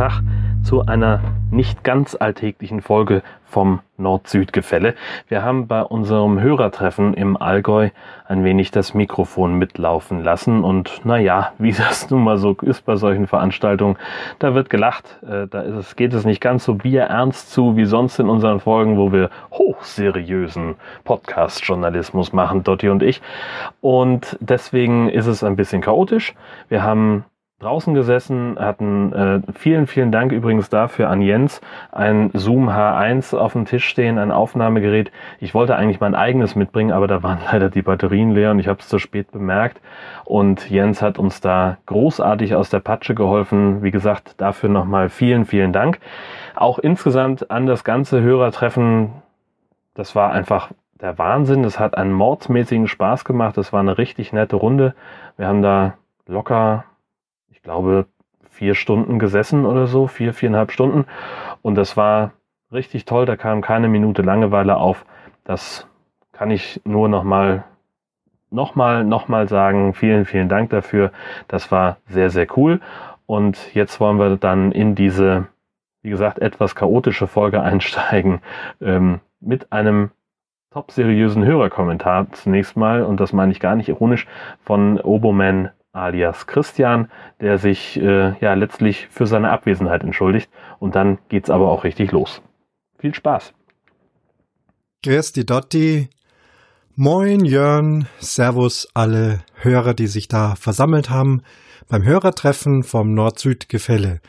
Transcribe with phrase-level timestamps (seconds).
[0.00, 0.22] Tag
[0.62, 1.20] zu einer
[1.50, 4.94] nicht ganz alltäglichen Folge vom Nord-Süd-Gefälle.
[5.28, 7.90] Wir haben bei unserem Hörertreffen im Allgäu
[8.26, 12.96] ein wenig das Mikrofon mitlaufen lassen und naja, wie das nun mal so ist bei
[12.96, 13.98] solchen Veranstaltungen,
[14.38, 18.18] da wird gelacht, äh, da es, geht es nicht ganz so bierernst zu wie sonst
[18.20, 23.20] in unseren Folgen, wo wir hochseriösen Podcast-Journalismus machen, Dotti und ich.
[23.82, 26.32] Und deswegen ist es ein bisschen chaotisch.
[26.70, 27.26] Wir haben
[27.60, 31.60] draußen gesessen, hatten äh, vielen, vielen Dank übrigens dafür an Jens,
[31.92, 35.12] ein Zoom H1 auf dem Tisch stehen, ein Aufnahmegerät.
[35.40, 38.66] Ich wollte eigentlich mein eigenes mitbringen, aber da waren leider die Batterien leer und ich
[38.66, 39.80] habe es zu spät bemerkt.
[40.24, 43.82] Und Jens hat uns da großartig aus der Patsche geholfen.
[43.82, 46.00] Wie gesagt, dafür nochmal vielen, vielen Dank.
[46.56, 49.10] Auch insgesamt an das ganze Hörertreffen,
[49.94, 51.62] das war einfach der Wahnsinn.
[51.62, 53.58] Das hat einen mordsmäßigen Spaß gemacht.
[53.58, 54.94] Das war eine richtig nette Runde.
[55.36, 55.94] Wir haben da
[56.26, 56.84] locker
[57.60, 58.06] ich glaube,
[58.48, 61.04] vier Stunden gesessen oder so, vier, viereinhalb Stunden.
[61.60, 62.32] Und das war
[62.72, 63.26] richtig toll.
[63.26, 65.04] Da kam keine Minute Langeweile auf.
[65.44, 65.86] Das
[66.32, 67.64] kann ich nur nochmal,
[68.50, 69.92] nochmal, nochmal sagen.
[69.92, 71.12] Vielen, vielen Dank dafür.
[71.48, 72.80] Das war sehr, sehr cool.
[73.26, 75.48] Und jetzt wollen wir dann in diese,
[76.00, 78.40] wie gesagt, etwas chaotische Folge einsteigen
[78.80, 80.12] ähm, mit einem
[80.70, 83.02] top seriösen Hörerkommentar zunächst mal.
[83.02, 84.26] Und das meine ich gar nicht ironisch
[84.64, 87.10] von Oboman alias Christian,
[87.40, 90.50] der sich äh, ja letztlich für seine Abwesenheit entschuldigt.
[90.78, 92.42] Und dann geht's aber auch richtig los.
[92.98, 93.54] Viel Spaß.
[95.04, 96.08] Die Dotti.
[96.96, 101.42] Moin Jörn, Servus alle Hörer, die sich da versammelt haben
[101.88, 104.20] beim Hörertreffen vom Nord-Süd-Gefälle.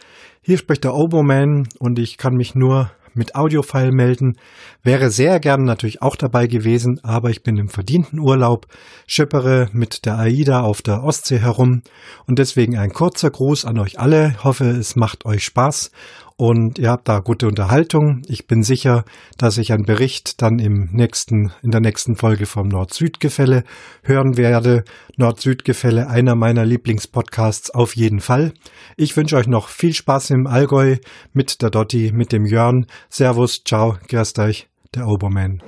[0.42, 4.38] Hier spricht der Oboman und ich kann mich nur mit Audiofile melden.
[4.84, 8.68] Wäre sehr gern natürlich auch dabei gewesen, aber ich bin im verdienten Urlaub,
[9.08, 11.82] schippere mit der AIDA auf der Ostsee herum
[12.26, 14.36] und deswegen ein kurzer Gruß an euch alle.
[14.44, 15.92] Hoffe, es macht euch Spaß
[16.42, 18.24] und ihr habt da gute Unterhaltung.
[18.28, 19.06] Ich bin sicher,
[19.38, 23.64] dass ich einen Bericht dann im nächsten, in der nächsten Folge vom Nord-Süd-Gefälle
[24.02, 24.84] hören werde.
[25.18, 28.54] Nord-Süd-Gefälle, einer meiner Lieblingspodcasts auf jeden Fall.
[28.98, 30.96] Ich wünsche euch noch viel Spaß im Allgäu
[31.32, 32.88] mit der Dotti, mit dem Jörn.
[33.08, 35.62] Servus, ciao, grüßt euch, der Oberman.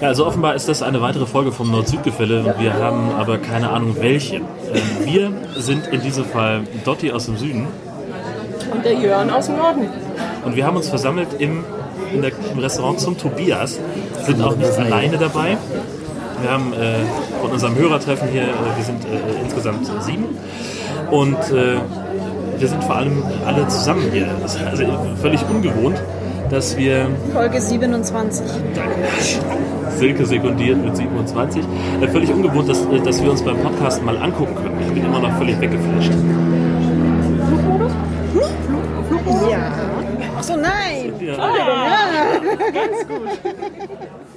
[0.00, 2.56] Ja, also offenbar ist das eine weitere Folge vom Nord-Süd-Gefälle.
[2.58, 4.38] Wir haben aber keine Ahnung welche.
[4.38, 4.44] Ähm,
[5.04, 7.68] wir sind in diesem Fall Dotti aus dem Süden
[8.72, 9.88] und der Jörn aus dem Norden.
[10.44, 11.64] Und wir haben uns versammelt im,
[12.12, 13.78] in der, im Restaurant zum Tobias,
[14.24, 15.56] sind auch nicht alleine dabei.
[16.40, 16.94] Wir haben äh,
[17.40, 20.38] von unserem Hörertreffen hier, äh, wir sind äh, insgesamt sieben.
[21.10, 21.78] Und äh,
[22.58, 24.28] wir sind vor allem alle zusammen hier.
[24.42, 24.84] Das ist also
[25.20, 26.00] völlig ungewohnt,
[26.50, 27.08] dass wir.
[27.32, 28.46] Folge 27.
[28.74, 28.94] Danke.
[29.96, 31.62] Silke sekundiert mit 27.
[32.00, 34.78] Äh, völlig ungewohnt, dass, äh, dass wir uns beim Podcast mal angucken können.
[34.86, 36.12] Ich bin immer noch völlig weggeflasht.
[40.38, 41.14] Ach so, nein.
[41.20, 41.36] Ja.
[41.36, 42.38] Ah,
[42.72, 43.28] ganz gut.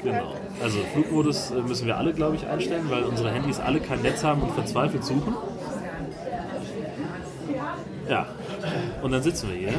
[0.04, 0.34] Genau.
[0.64, 4.24] Also Flugmodus äh, müssen wir alle, glaube ich, einstellen, weil unsere Handys alle kein Netz
[4.24, 5.36] haben und verzweifelt suchen.
[8.10, 8.26] Ja.
[9.04, 9.74] Und dann sitzen wir hier.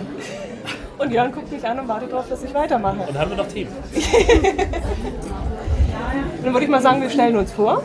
[0.99, 3.01] Und Jörn guckt mich an und wartet darauf, dass ich weitermache.
[3.09, 3.73] Und haben wir noch Themen.
[6.45, 7.83] dann würde ich mal sagen, wir stellen uns vor.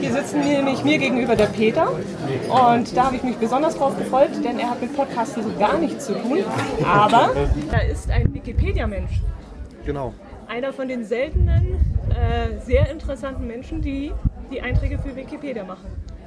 [0.00, 4.30] Hier sitzen nämlich mir gegenüber der Peter und da habe ich mich besonders drauf gefreut,
[4.44, 6.44] denn er hat mit Podcasten so gar nichts zu tun.
[6.84, 7.30] Aber
[7.72, 9.20] er ist ein Wikipedia-Mensch.
[9.84, 10.14] Genau.
[10.48, 11.78] Einer von den seltenen,
[12.10, 14.12] äh, sehr interessanten Menschen, die
[14.50, 15.86] die Einträge für Wikipedia machen.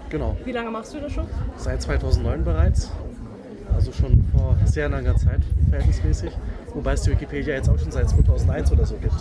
[0.09, 0.37] Genau.
[0.45, 1.27] Wie lange machst du das schon?
[1.57, 2.91] Seit 2009 bereits.
[3.75, 6.31] Also schon vor sehr langer Zeit, verhältnismäßig.
[6.73, 9.13] Wobei es die Wikipedia jetzt auch schon seit 2001 oder so gibt.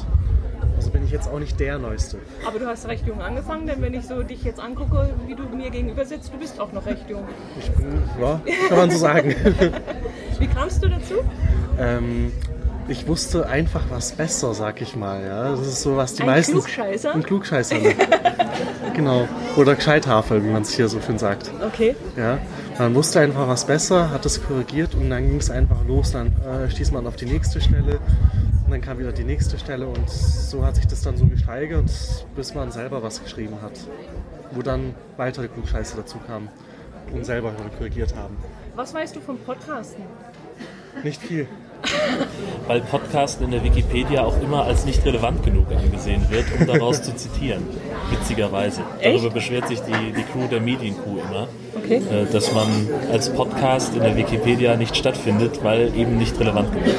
[0.86, 2.18] Also bin ich jetzt auch nicht der Neueste.
[2.46, 5.42] Aber du hast recht jung angefangen, denn wenn ich so dich jetzt angucke, wie du
[5.48, 7.24] mir gegenüber sitzt, du bist auch noch recht jung.
[7.58, 9.34] Ich bin, ja, kann man so sagen.
[10.38, 11.14] wie kamst du dazu?
[11.80, 12.30] Ähm,
[12.86, 15.24] ich wusste einfach was besser, sag ich mal.
[15.24, 16.52] Ja, das ist so was die ein meisten.
[16.52, 17.14] Klugscheißer?
[17.14, 17.78] Ein Klugscheißer.
[17.78, 17.94] Ne?
[18.94, 19.26] genau.
[19.56, 21.50] Oder Gescheithafel, wie man es hier so schön sagt.
[21.66, 21.96] Okay.
[22.16, 22.38] Ja.
[22.78, 26.12] Man wusste einfach was besser, hat es korrigiert und dann ging es einfach los.
[26.12, 27.98] Dann äh, stieß man auf die nächste Stelle
[28.66, 31.88] und dann kam wieder die nächste Stelle und so hat sich das dann so gesteigert,
[32.34, 33.78] bis man selber was geschrieben hat.
[34.50, 36.48] Wo dann weitere Klugscheiße dazu kamen
[37.12, 38.36] und selber korrigiert haben.
[38.74, 40.02] Was weißt du vom Podcasten?
[41.04, 41.46] Nicht viel.
[42.66, 47.02] Weil Podcasten in der Wikipedia auch immer als nicht relevant genug angesehen wird, um daraus
[47.02, 47.62] zu zitieren.
[48.10, 48.80] Witzigerweise.
[48.98, 49.14] Echt?
[49.14, 51.46] Darüber beschwert sich die, die Crew der Medienkuh immer.
[51.76, 51.98] Okay.
[51.98, 52.66] Äh, dass man
[53.12, 56.96] als Podcast in der Wikipedia nicht stattfindet, weil eben nicht relevant genug.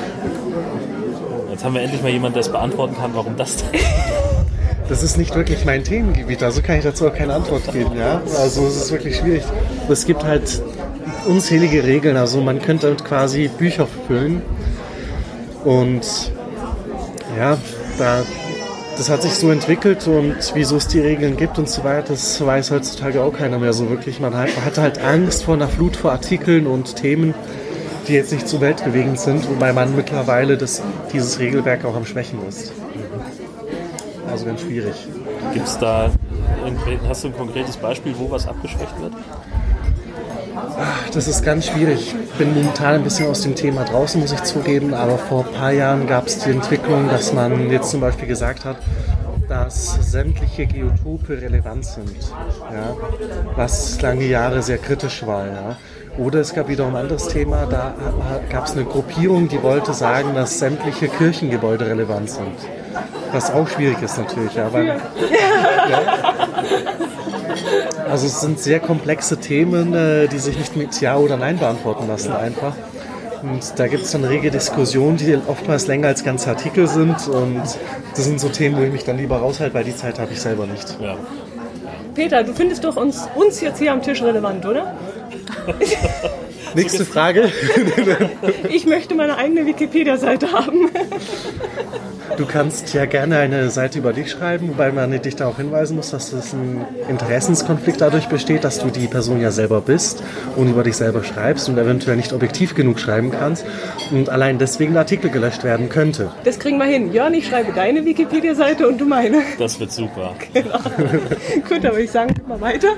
[1.58, 3.82] Jetzt haben wir endlich mal jemanden, der es beantworten kann, warum das denn
[4.90, 8.22] das ist nicht wirklich mein Themengebiet, also kann ich dazu auch keine Antwort geben, ja.
[8.40, 9.42] Also es ist wirklich schwierig.
[9.90, 10.62] Es gibt halt
[11.26, 12.16] unzählige Regeln.
[12.16, 14.44] Also man könnte quasi Bücher füllen.
[15.66, 16.32] Und
[17.36, 17.58] ja,
[17.98, 18.22] da,
[18.96, 22.46] das hat sich so entwickelt und wieso es die Regeln gibt und so weiter, das
[22.46, 24.20] weiß heutzutage auch keiner mehr so wirklich.
[24.20, 27.34] Man hat, man hat halt Angst vor einer Flut vor Artikeln und Themen,
[28.08, 30.82] die jetzt nicht so weltbewegend sind, wobei man mittlerweile das,
[31.12, 32.72] dieses Regelwerk auch am Schwächen ist.
[34.30, 35.08] Also ganz schwierig.
[35.54, 36.12] Gibt es da,
[37.08, 39.14] hast du ein konkretes Beispiel, wo was abgeschwächt wird?
[41.14, 42.14] Das ist ganz schwierig.
[42.24, 45.54] Ich bin momentan ein bisschen aus dem Thema draußen, muss ich zugeben, aber vor ein
[45.54, 48.78] paar Jahren gab es die Entwicklung, dass man jetzt zum Beispiel gesagt hat,
[49.48, 52.18] dass sämtliche Geotope relevant sind,
[52.72, 52.96] ja?
[53.56, 55.48] was lange Jahre sehr kritisch war.
[55.48, 55.78] Ja?
[56.18, 57.94] Oder es gab wiederum ein anderes Thema, da
[58.52, 62.56] gab es eine Gruppierung, die wollte sagen, dass sämtliche Kirchengebäude relevant sind.
[63.32, 64.96] Was auch schwierig ist natürlich, ja, weil, ja.
[68.10, 72.08] Also es sind sehr komplexe Themen, äh, die sich nicht mit Ja oder Nein beantworten
[72.08, 72.74] lassen einfach.
[73.44, 77.28] Und da gibt es dann rege Diskussionen, die oftmals länger als ganze Artikel sind.
[77.28, 77.62] Und
[78.16, 80.42] das sind so Themen, wo ich mich dann lieber raushalte, weil die Zeit habe ich
[80.42, 80.98] selber nicht.
[81.00, 81.16] Ja.
[82.16, 84.96] Peter, du findest doch uns, uns jetzt hier am Tisch relevant, oder?
[86.76, 87.52] Nächste Frage.
[88.70, 90.90] ich möchte meine eigene Wikipedia-Seite haben.
[92.38, 96.12] Du kannst ja gerne eine Seite über dich schreiben, wobei man dich darauf hinweisen muss,
[96.12, 100.22] dass es ein Interessenskonflikt dadurch besteht, dass du die Person ja selber bist
[100.56, 103.66] und über dich selber schreibst und eventuell nicht objektiv genug schreiben kannst
[104.12, 106.32] und allein deswegen ein Artikel gelöscht werden könnte.
[106.44, 107.12] Das kriegen wir hin.
[107.12, 109.42] Jörn, ich schreibe deine Wikipedia-Seite und du meine.
[109.58, 110.36] Das wird super.
[110.54, 110.80] Genau.
[111.68, 112.90] Gut, dann würde ich sagen, mal weiter.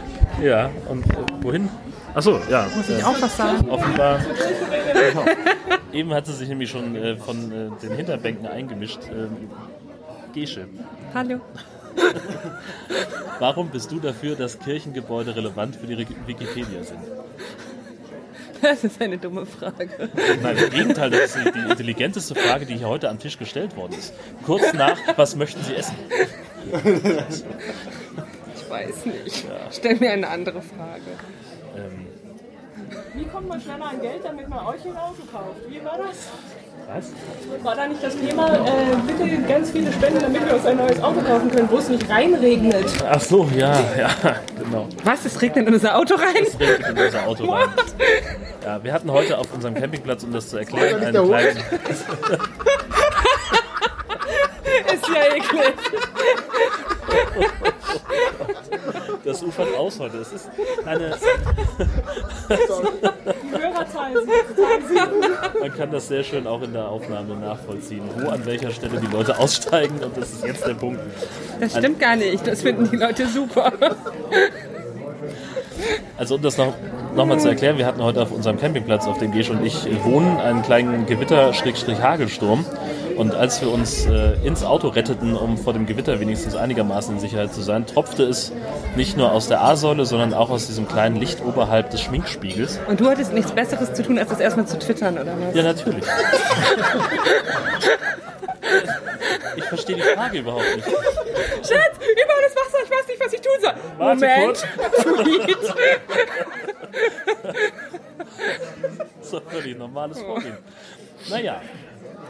[0.41, 1.69] Ja, und äh, wohin?
[2.13, 2.67] Achso, ja.
[2.75, 3.69] Muss ich auch was sagen?
[3.69, 4.19] Offenbar.
[5.93, 8.99] Eben hat sie sich nämlich schon äh, von äh, den Hinterbänken eingemischt.
[9.09, 9.49] Ähm,
[10.33, 10.67] Gesche.
[11.13, 11.39] Hallo.
[13.39, 16.99] Warum bist du dafür, dass Kirchengebäude relevant für die Wikipedia sind?
[18.61, 20.09] Das ist eine dumme Frage.
[20.43, 23.93] Nein, im Gegenteil, das ist die intelligenteste Frage, die hier heute am Tisch gestellt worden
[23.97, 24.13] ist.
[24.45, 25.95] Kurz nach, was möchten Sie essen?
[28.55, 29.45] Ich weiß nicht.
[29.47, 29.71] Ja.
[29.71, 31.01] Stell mir eine andere Frage.
[31.79, 32.07] Ähm,
[33.15, 35.61] wie kommt man schneller an Geld, damit man euch ein Auto kauft?
[35.69, 36.29] Wie war das?
[36.87, 37.11] Was?
[37.63, 41.01] War da nicht das Thema, äh, bitte ganz viele Spenden, damit wir uns ein neues
[41.03, 42.85] Auto kaufen können, wo es nicht reinregnet?
[43.07, 44.09] Ach so, ja, ja,
[44.57, 44.87] genau.
[45.03, 45.25] Was?
[45.25, 46.43] Es regnet in unser Auto rein?
[46.47, 47.69] Es regnet in unser Auto rein.
[48.63, 51.57] Ja, wir hatten heute auf unserem Campingplatz, um das zu erklären, einen kleinen...
[54.93, 55.73] Ist ja eklig.
[59.23, 60.17] Das ufert aus heute.
[60.17, 60.49] Es ist
[60.85, 61.15] eine.
[65.59, 69.07] Man kann das sehr schön auch in der Aufnahme nachvollziehen, wo an welcher Stelle die
[69.07, 70.99] Leute aussteigen und das ist jetzt der Punkt.
[71.59, 72.45] Das stimmt gar nicht.
[72.47, 73.71] Das finden die Leute super.
[76.17, 76.73] Also um das noch,
[77.15, 79.87] noch mal zu erklären, wir hatten heute auf unserem Campingplatz, auf dem Gesch und ich
[80.03, 82.65] wohnen, einen kleinen Gewitter-Hagelsturm.
[83.19, 87.19] Und als wir uns äh, ins Auto retteten, um vor dem Gewitter wenigstens einigermaßen in
[87.19, 88.53] Sicherheit zu sein, tropfte es
[88.95, 92.79] nicht nur aus der A-Säule, sondern auch aus diesem kleinen Licht oberhalb des Schminkspiegels.
[92.87, 95.53] Und du hattest nichts Besseres zu tun, als das erstmal zu twittern, oder was?
[95.53, 96.05] Ja, natürlich.
[99.57, 100.87] ich verstehe die Frage überhaupt nicht.
[100.87, 103.73] Schatz, überall ist Wasser, ich weiß nicht, was ich tun soll.
[103.97, 104.65] Warte Moment.
[105.25, 105.57] Tweet.
[109.23, 110.57] so völlig normales Vorgehen.
[111.29, 111.61] Naja,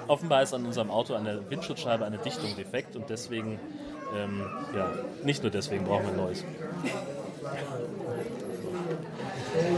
[0.09, 3.59] offenbar ist an unserem Auto an der Windschutzscheibe eine Dichtung defekt und deswegen,
[4.17, 4.41] ähm,
[4.75, 4.91] ja,
[5.23, 6.43] nicht nur deswegen brauchen wir ein neues.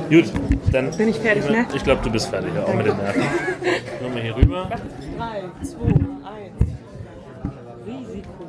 [0.10, 0.26] Gut,
[0.72, 1.66] dann bin ich fertig, ne?
[1.74, 3.24] Ich glaube, du bist fertig, ja, auch mit den Nerven.
[4.02, 4.70] Kommen wir hier rüber.
[5.18, 6.00] 3, 2, 1.
[7.86, 8.48] Risiko.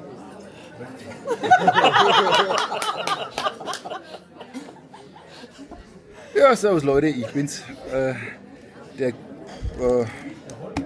[6.35, 7.62] ja, servus Leute, ich bin's.
[7.93, 8.15] Äh,
[8.99, 10.07] der äh,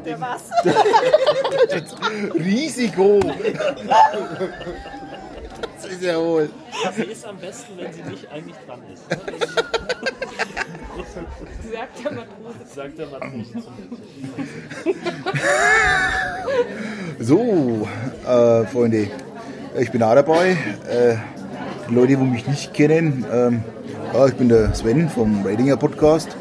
[0.06, 0.42] der was?
[2.34, 3.20] Risiko.
[5.76, 6.48] Das ist ja wohl.
[6.96, 9.04] Sie ist am besten, wenn sie nicht eigentlich dran ist.
[11.72, 12.58] Sagt der Matrose.
[12.74, 13.62] Sagt der Matrose.
[17.20, 17.86] So,
[18.26, 19.08] äh, Freunde,
[19.78, 20.56] ich bin auch dabei.
[20.88, 21.16] Äh,
[21.88, 23.62] die Leute, die mich nicht kennen, ähm,
[24.12, 26.36] ja, ich bin der Sven vom Ratinger Podcast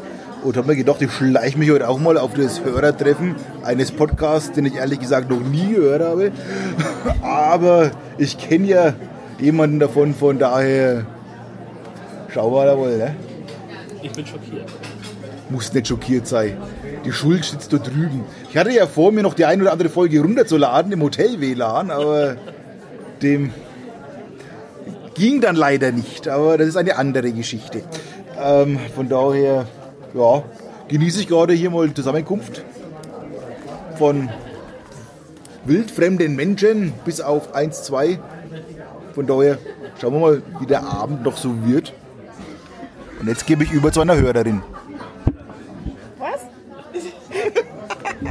[0.46, 3.34] und habe mir gedacht, ich schleiche mich heute auch mal auf das Hörertreffen
[3.64, 6.30] eines Podcasts, den ich ehrlich gesagt noch nie gehört habe.
[7.22, 8.94] Aber ich kenne ja
[9.40, 11.04] jemanden davon, von daher
[12.32, 12.96] schauen wir da wohl.
[12.96, 13.16] Ne?
[14.02, 14.70] Ich bin schockiert.
[15.50, 16.56] Muss nicht schockiert sein.
[17.04, 18.24] Die Schuld sitzt da drüben.
[18.48, 22.36] Ich hatte ja vor, mir noch die eine oder andere Folge runterzuladen im Hotel-WLAN, aber
[23.20, 23.52] dem
[25.14, 26.28] ging dann leider nicht.
[26.28, 27.82] Aber das ist eine andere Geschichte.
[28.40, 29.66] Ähm, von daher
[30.16, 30.42] ja,
[30.88, 32.64] genieße ich gerade hier mal die Zusammenkunft
[33.98, 34.28] von
[35.64, 38.18] wildfremden Menschen bis auf 1, 2.
[39.14, 39.58] Von daher
[40.00, 41.92] schauen wir mal, wie der Abend noch so wird.
[43.20, 44.62] Und jetzt gebe ich über zu einer Hörerin.
[46.18, 46.42] Was?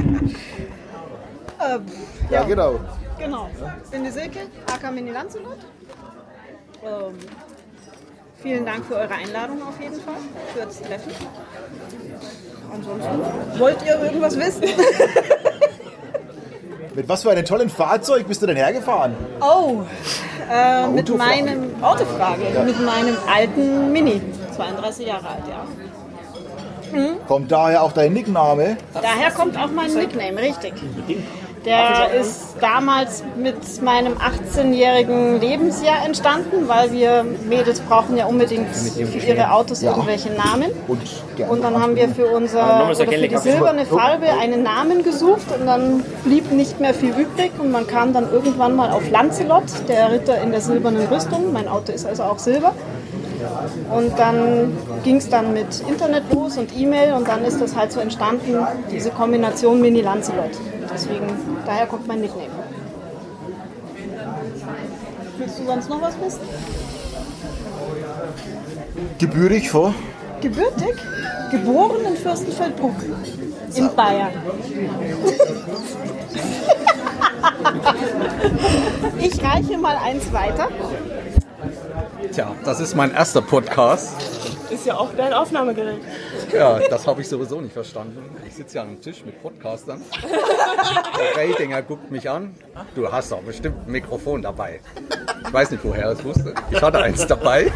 [1.60, 1.86] ähm,
[2.30, 2.80] Ja, genau.
[3.18, 3.50] Genau.
[3.84, 4.40] Ich bin die Silke,
[4.72, 5.58] AK Mini Lanzelot.
[6.84, 7.14] Ähm,
[8.46, 10.14] vielen Dank für eure Einladung auf jeden Fall,
[10.54, 11.10] für das Treffen.
[12.72, 14.62] Ansonsten, wollt ihr irgendwas wissen?
[16.94, 19.16] Mit was für einem tollen Fahrzeug bist du denn hergefahren?
[19.40, 19.82] Oh,
[20.50, 24.22] äh, mit meinem Autofrage, mit meinem alten Mini,
[24.54, 25.66] 32 Jahre alt, ja.
[27.26, 28.76] Kommt daher auch dein Nickname?
[28.94, 30.72] Daher kommt auch mein Nickname, richtig.
[31.66, 39.18] Der ist damals mit meinem 18-jährigen Lebensjahr entstanden, weil wir Mädels brauchen ja unbedingt für
[39.18, 40.70] ihre Autos irgendwelche Namen.
[41.48, 45.66] Und, dann haben wir für unser oder für die silberne Farbe einen Namen gesucht und
[45.66, 50.12] dann blieb nicht mehr viel übrig und man kam dann irgendwann mal auf Lancelot, der
[50.12, 51.52] Ritter in der silbernen Rüstung.
[51.52, 52.74] Mein Auto ist also auch silber.
[53.92, 57.92] Und dann ging es dann mit Internet los und E-Mail und dann ist das halt
[57.92, 58.56] so entstanden,
[58.90, 60.50] diese Kombination Mini Lancelot.
[60.96, 61.26] Deswegen,
[61.66, 62.48] daher kommt mein Nickname.
[65.36, 66.40] Willst du sonst noch was wissen?
[69.18, 69.94] gebührig vor.
[70.40, 70.94] Gebürtig,
[71.50, 72.94] geboren in Fürstenfeldbruck
[73.74, 74.32] in Bayern.
[79.18, 80.68] Ich reiche mal eins weiter.
[82.32, 84.14] Tja, das ist mein erster Podcast.
[84.70, 86.00] Ist ja auch dein Aufnahmegerät.
[86.52, 88.18] Ja, das habe ich sowieso nicht verstanden.
[88.46, 90.00] Ich sitze ja an einem Tisch mit Podcastern.
[90.22, 92.54] Der Ratinger guckt mich an.
[92.94, 94.80] Du hast doch bestimmt ein Mikrofon dabei.
[95.46, 96.54] Ich weiß nicht, woher er es wusste.
[96.70, 97.70] Ich hatte eins dabei.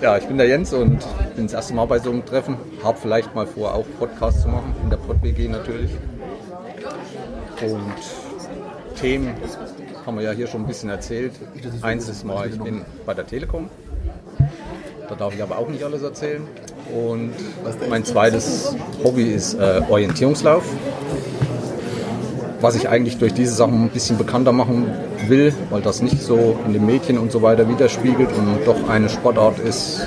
[0.00, 1.04] Ja, ich bin der Jens und
[1.36, 2.56] bin das erste Mal bei so einem Treffen.
[2.82, 4.74] Hab vielleicht mal vor, auch Podcasts zu machen.
[4.82, 5.92] In der Pod-WG natürlich.
[7.62, 7.94] Und
[9.00, 9.34] Themen
[10.06, 11.32] haben wir ja hier schon ein bisschen erzählt.
[11.82, 13.70] Eins ist mal, ich bin bei der Telekom.
[15.08, 16.42] Da darf ich aber auch nicht alles erzählen.
[16.92, 17.32] Und
[17.88, 20.64] mein zweites Hobby ist äh, Orientierungslauf.
[22.60, 24.86] Was ich eigentlich durch diese Sachen ein bisschen bekannter machen
[25.26, 29.08] will, weil das nicht so in den Medien und so weiter widerspiegelt und doch eine
[29.08, 30.06] Sportart ist,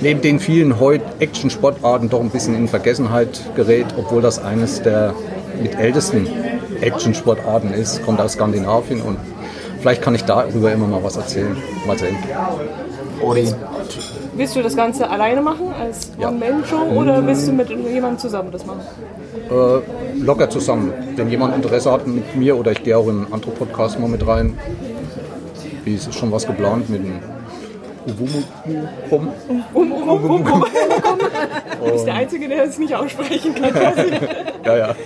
[0.00, 5.14] neben den vielen heute Action-Sportarten doch ein bisschen in Vergessenheit gerät, obwohl das eines der
[5.62, 6.26] mit ältesten
[6.80, 9.18] Action-Sportarten ist, kommt aus Skandinavien und
[9.80, 11.56] vielleicht kann ich darüber immer mal was erzählen.
[11.86, 12.16] Mal sehen.
[13.22, 13.54] Orient.
[14.34, 16.28] Willst du das Ganze alleine machen, als Ja.
[16.28, 18.80] One-Man-Show, oder willst du mit jemandem zusammen das machen?
[19.50, 20.92] Äh, locker zusammen.
[21.16, 24.26] Wenn jemand Interesse hat mit mir oder ich gehe auch in andere Podcasts mal mit
[24.26, 24.58] rein.
[25.84, 27.18] Wie ist schon was geplant mit dem
[28.06, 29.28] Uwumu-Pum?
[29.74, 30.64] Um, um, um, um, um.
[31.84, 33.72] Du bist der Einzige, der es nicht aussprechen kann.
[34.64, 34.94] Ja, ja.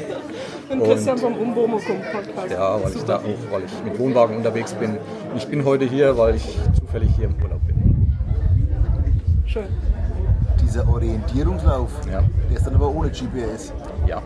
[0.80, 2.50] Und Christian vom Umbomukum Podcast.
[2.52, 4.90] Ja, weil ich da auch, weil ich mit Wohnwagen unterwegs bin.
[4.90, 8.12] Und ich bin heute hier, weil ich zufällig hier im Urlaub bin.
[9.46, 9.66] Schön.
[10.62, 12.22] Dieser Orientierungslauf, Ja.
[12.50, 13.72] der ist dann aber ohne GPS.
[14.08, 14.22] Ja.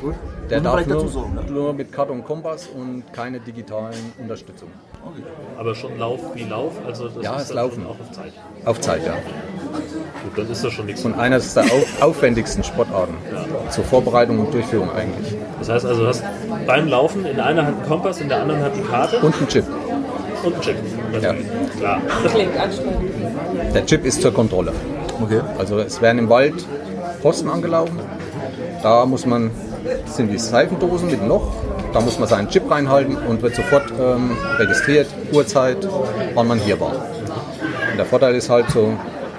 [0.00, 0.14] Gut.
[0.48, 1.42] Der darf nur, dazu sagen, ne?
[1.50, 4.68] nur mit Karte und Kompass und keine digitalen Unterstützung.
[5.58, 7.84] Aber schon Lauf wie Lauf, also das Ja, ist es laufen.
[7.86, 8.32] auch auf Zeit.
[8.64, 9.14] Auf Zeit, ja.
[9.72, 11.04] Gut, dann ist das schon nichts.
[11.04, 13.14] Und eines der auf, aufwendigsten Sportarten.
[13.70, 15.34] Zur Vorbereitung und Durchführung eigentlich.
[15.58, 16.22] Das heißt also, du hast
[16.66, 19.48] beim Laufen in einer Hand einen Kompass, in der anderen Hand eine Karte Und ein
[19.48, 19.64] Chip.
[20.44, 20.76] und einen Chip.
[21.12, 21.46] Natürlich.
[21.78, 22.00] Klar.
[22.32, 23.74] Klingt anstrengend.
[23.74, 24.72] Der Chip ist zur Kontrolle.
[25.22, 25.40] Okay.
[25.58, 26.54] Also es werden im Wald
[27.22, 27.98] Posten angelaufen.
[28.82, 29.50] Da muss man,
[30.06, 31.52] das sind die Seifendosen mit Loch.
[31.92, 35.76] Da muss man seinen Chip reinhalten und wird sofort ähm, registriert, Uhrzeit,
[36.34, 36.92] wann man hier war.
[37.90, 38.92] Und der Vorteil ist halt so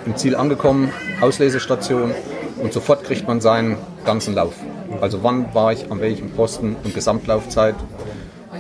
[0.05, 0.91] im Ziel angekommen,
[1.21, 2.13] Auslesestation
[2.61, 4.53] und sofort kriegt man seinen ganzen Lauf.
[4.99, 7.75] Also wann war ich an welchem Posten und Gesamtlaufzeit.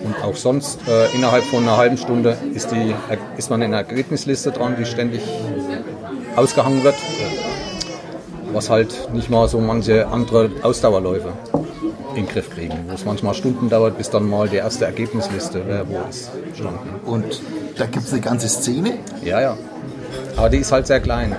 [0.03, 2.95] Und auch sonst äh, innerhalb von einer halben Stunde ist, die,
[3.37, 5.21] ist man in einer Ergebnisliste dran, die ständig
[6.35, 6.95] ausgehangen wird.
[8.51, 11.33] Was halt nicht mal so manche andere Ausdauerläufe
[12.15, 12.73] in den Griff kriegen.
[12.87, 16.99] Wo es manchmal Stunden dauert, bis dann mal die erste Ergebnisliste, wer wo ist, standen.
[17.05, 17.41] Und
[17.77, 18.97] da gibt es eine ganze Szene.
[19.23, 19.57] Ja, ja.
[20.37, 21.35] Aber die ist halt sehr klein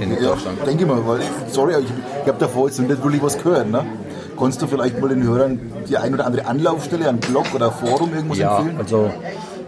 [0.00, 0.58] in Ja, Deutschland.
[0.66, 1.20] denke mal, weil,
[1.50, 1.86] sorry, ich,
[2.22, 3.70] ich habe davor jetzt nicht wirklich was gehört.
[3.70, 3.84] Ne?
[4.38, 8.12] Kannst du vielleicht mal den Hörern die ein oder andere Anlaufstelle, einen Blog oder Forum
[8.14, 8.76] irgendwas Ja, empfehlen?
[8.78, 9.10] also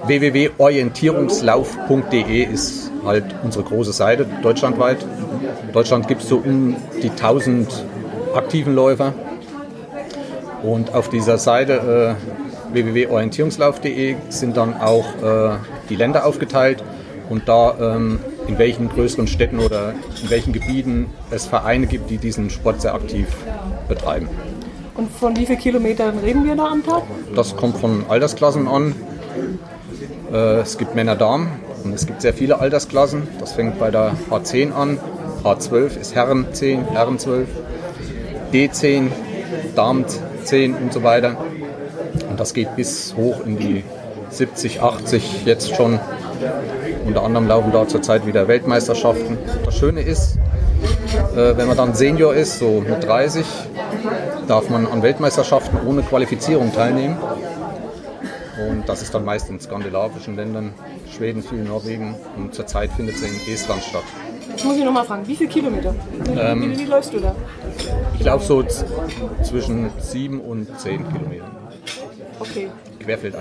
[0.07, 4.99] www.orientierungslauf.de ist halt unsere große Seite deutschlandweit.
[5.67, 7.69] In Deutschland gibt es so um die 1000
[8.35, 9.13] aktiven Läufer.
[10.63, 12.17] Und auf dieser Seite
[12.73, 15.51] äh, www.orientierungslauf.de sind dann auch äh,
[15.91, 16.83] die Länder aufgeteilt.
[17.29, 22.19] Und da ähm, in welchen größeren Städten oder in welchen Gebieten es Vereine gibt, die
[22.19, 23.27] diesen Sport sehr aktiv
[23.89, 24.29] betreiben.
[24.95, 27.03] Und von wie vielen Kilometern reden wir da am Tag?
[27.35, 28.95] Das kommt von Altersklassen an.
[30.33, 31.49] Äh, es gibt Männer-Damen
[31.83, 33.27] und es gibt sehr viele Altersklassen.
[33.41, 34.99] Das fängt bei der H10 an.
[35.43, 37.49] H12 ist Herren 10, Herren 12,
[38.53, 39.09] D10,
[39.75, 40.05] Damen
[40.45, 41.37] 10 und so weiter.
[42.31, 43.85] Und das geht bis hoch in die
[44.31, 45.99] 70, 80 jetzt schon.
[47.07, 49.39] Unter anderem laufen da zurzeit wieder Weltmeisterschaften.
[49.65, 50.39] Das Schöne ist,
[51.37, 53.45] äh, wenn man dann Senior ist, so mit 30,
[54.49, 57.17] darf man an Weltmeisterschaften ohne Qualifizierung teilnehmen.
[58.69, 60.75] Und das ist dann meist in skandinavischen Ländern,
[61.17, 64.05] Schweden, viel Norwegen und zurzeit findet sie in Estland statt.
[64.49, 65.95] Jetzt muss ich nochmal fragen, wie viele Kilometer?
[66.25, 67.35] Wie, Ähm, wie, wie läufst du da?
[68.19, 68.65] Ich laufe so
[69.43, 71.51] zwischen 7 und 10 Kilometern.
[72.39, 72.69] Okay.
[73.01, 73.41] Denn das,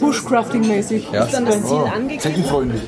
[0.00, 1.12] Bushcrafting-mäßig.
[1.12, 1.24] Ja.
[1.24, 2.20] ist dann das Ziel angegeben?
[2.20, 2.82] Zeckenfreundlich.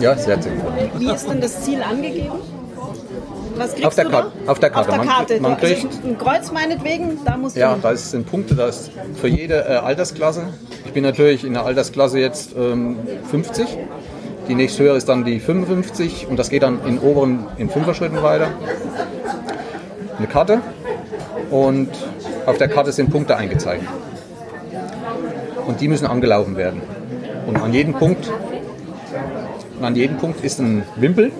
[0.00, 0.72] Ja, sehr sinnvoll.
[0.98, 2.32] Wie ist denn das Ziel angegeben?
[3.56, 4.52] Was kriegst Auf der du Karte- da?
[4.52, 4.88] auf der Karte.
[4.90, 5.40] Auf der Man- Karte.
[5.40, 7.80] man Also kriegt- ein Kreuz meinetwegen, da musst Ja, du.
[7.80, 10.44] da sind Punkte, da ist für jede äh, Altersklasse.
[10.84, 12.96] Ich bin natürlich in der Altersklasse jetzt ähm,
[13.30, 13.66] 50.
[14.48, 18.48] Die nächsthöhere ist dann die 55 und das geht dann in oberen, in Fünfer-Schritten weiter.
[20.18, 20.60] Eine Karte
[21.50, 21.88] und
[22.46, 23.88] auf der Karte sind Punkte eingezeichnet.
[25.68, 26.80] Und die müssen angelaufen werden.
[27.46, 28.32] Und an jedem Punkt,
[29.82, 31.30] an jedem Punkt ist ein Wimpel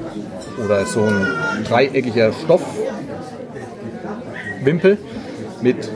[0.63, 2.33] oder so ein dreieckiger
[4.61, 4.99] Stoffwimpel
[5.63, 5.91] mit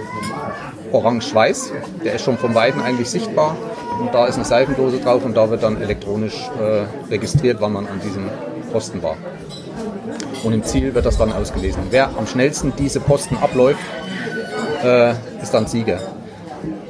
[0.92, 1.72] orange-weiß.
[2.04, 3.54] Der ist schon von Weitem eigentlich sichtbar.
[4.00, 7.86] Und da ist eine Seifendose drauf und da wird dann elektronisch äh, registriert, wann man
[7.86, 8.30] an diesem
[8.72, 9.16] Posten war.
[10.42, 11.82] Und im Ziel wird das dann ausgelesen.
[11.90, 13.84] Wer am schnellsten diese Posten abläuft,
[14.82, 16.00] äh, ist dann Sieger.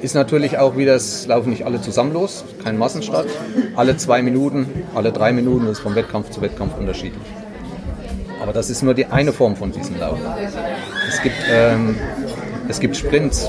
[0.03, 3.29] Ist natürlich auch wieder, es laufen nicht alle zusammen los, kein Massenstart.
[3.77, 7.23] Alle zwei Minuten, alle drei Minuten, ist vom Wettkampf zu Wettkampf unterschiedlich.
[8.43, 10.19] Aber das ist nur die eine Form von diesem Lauf.
[11.09, 11.95] Es gibt, ähm,
[12.69, 13.49] es gibt Sprints.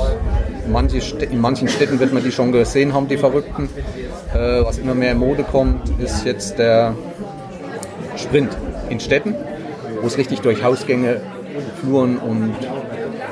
[0.71, 3.67] Manche, in manchen Städten wird man die schon gesehen haben, die Verrückten.
[4.31, 6.93] Äh, was immer mehr in Mode kommt, ist jetzt der
[8.15, 8.55] Sprint
[8.89, 9.33] in Städten,
[10.01, 11.19] wo es richtig durch Hausgänge,
[11.81, 12.55] Fluren und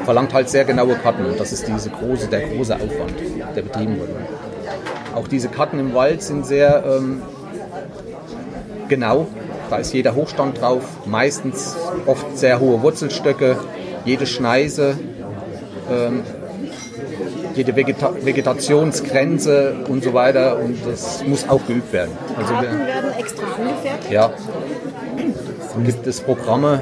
[0.05, 1.25] verlangt halt sehr genaue Karten.
[1.25, 3.13] Und das ist diese große, der große Aufwand,
[3.55, 4.09] der betrieben wird.
[5.15, 7.21] Auch diese Karten im Wald sind sehr ähm,
[8.87, 9.27] genau.
[9.69, 13.57] Da ist jeder Hochstand drauf, meistens oft sehr hohe Wurzelstöcke,
[14.03, 14.97] jede Schneise,
[15.89, 16.23] ähm,
[17.55, 20.57] jede Vegeta Vegetationsgrenze und so weiter.
[20.59, 22.11] Und das muss auch geübt werden.
[22.37, 24.11] Also Karten werden extra angefertigt.
[24.11, 24.33] ja,
[25.85, 26.81] gibt es Programme.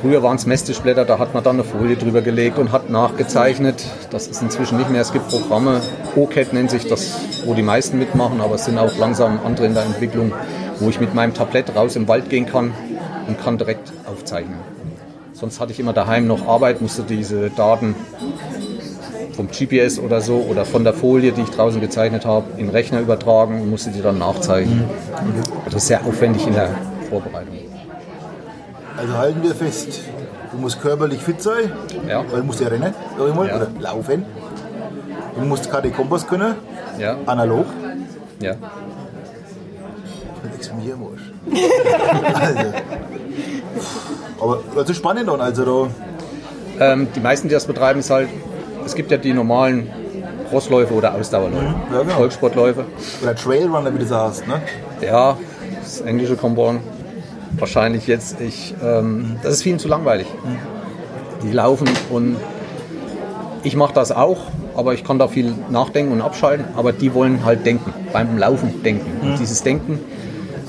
[0.00, 3.84] Früher waren es Mestischblätter, da hat man dann eine Folie drüber gelegt und hat nachgezeichnet.
[4.10, 5.02] Das ist inzwischen nicht mehr.
[5.02, 5.82] Es gibt Programme,
[6.16, 9.74] OCAD nennt sich das, wo die meisten mitmachen, aber es sind auch langsam andere in
[9.74, 10.32] der Entwicklung,
[10.78, 12.72] wo ich mit meinem Tablett raus im Wald gehen kann
[13.28, 14.56] und kann direkt aufzeichnen.
[15.34, 17.94] Sonst hatte ich immer daheim noch Arbeit, musste diese Daten
[19.36, 22.70] vom GPS oder so oder von der Folie, die ich draußen gezeichnet habe, in den
[22.70, 24.84] Rechner übertragen und musste die dann nachzeichnen.
[25.66, 26.70] Das ist sehr aufwendig in der
[27.10, 27.69] Vorbereitung.
[29.00, 30.00] Also halten wir fest,
[30.52, 31.72] du musst körperlich fit sein,
[32.08, 32.22] Ja.
[32.30, 33.56] weil du musst ja rennen, sag ich mal, Ja.
[33.56, 34.24] oder laufen.
[35.38, 36.54] Du musst KD Kompass können,
[36.98, 37.64] Ja, analog.
[38.40, 38.54] ja.
[40.52, 41.32] Nix mir Marsch.
[42.34, 42.72] also.
[44.40, 45.88] Aber das ist spannend dann, also
[46.78, 46.92] da.
[46.92, 48.28] Ähm, die meisten, die das betreiben, ist halt,
[48.84, 49.88] es gibt ja die normalen
[50.50, 52.14] Crossläufe oder Ausdauerläufe, Ja, genau.
[52.14, 52.84] Volkssportläufe.
[53.22, 54.60] Oder Trailrunner, wie du sagst, ne?
[55.00, 55.36] Ja,
[55.82, 56.80] das englische Compound.
[57.58, 60.26] Wahrscheinlich jetzt, ich, ähm, das ist vielen zu langweilig.
[61.42, 62.36] Die laufen und
[63.62, 64.38] ich mache das auch,
[64.74, 68.82] aber ich kann da viel nachdenken und abschalten, aber die wollen halt denken, beim Laufen
[68.82, 69.20] denken.
[69.20, 69.98] Und dieses Denken,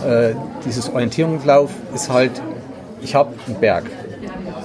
[0.06, 0.34] äh,
[0.66, 2.42] dieses Orientierungslauf ist halt,
[3.02, 3.86] ich habe einen Berg.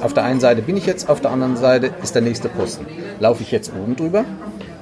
[0.03, 2.87] Auf der einen Seite bin ich jetzt, auf der anderen Seite ist der nächste Posten.
[3.21, 4.25] Laufe ich jetzt oben drüber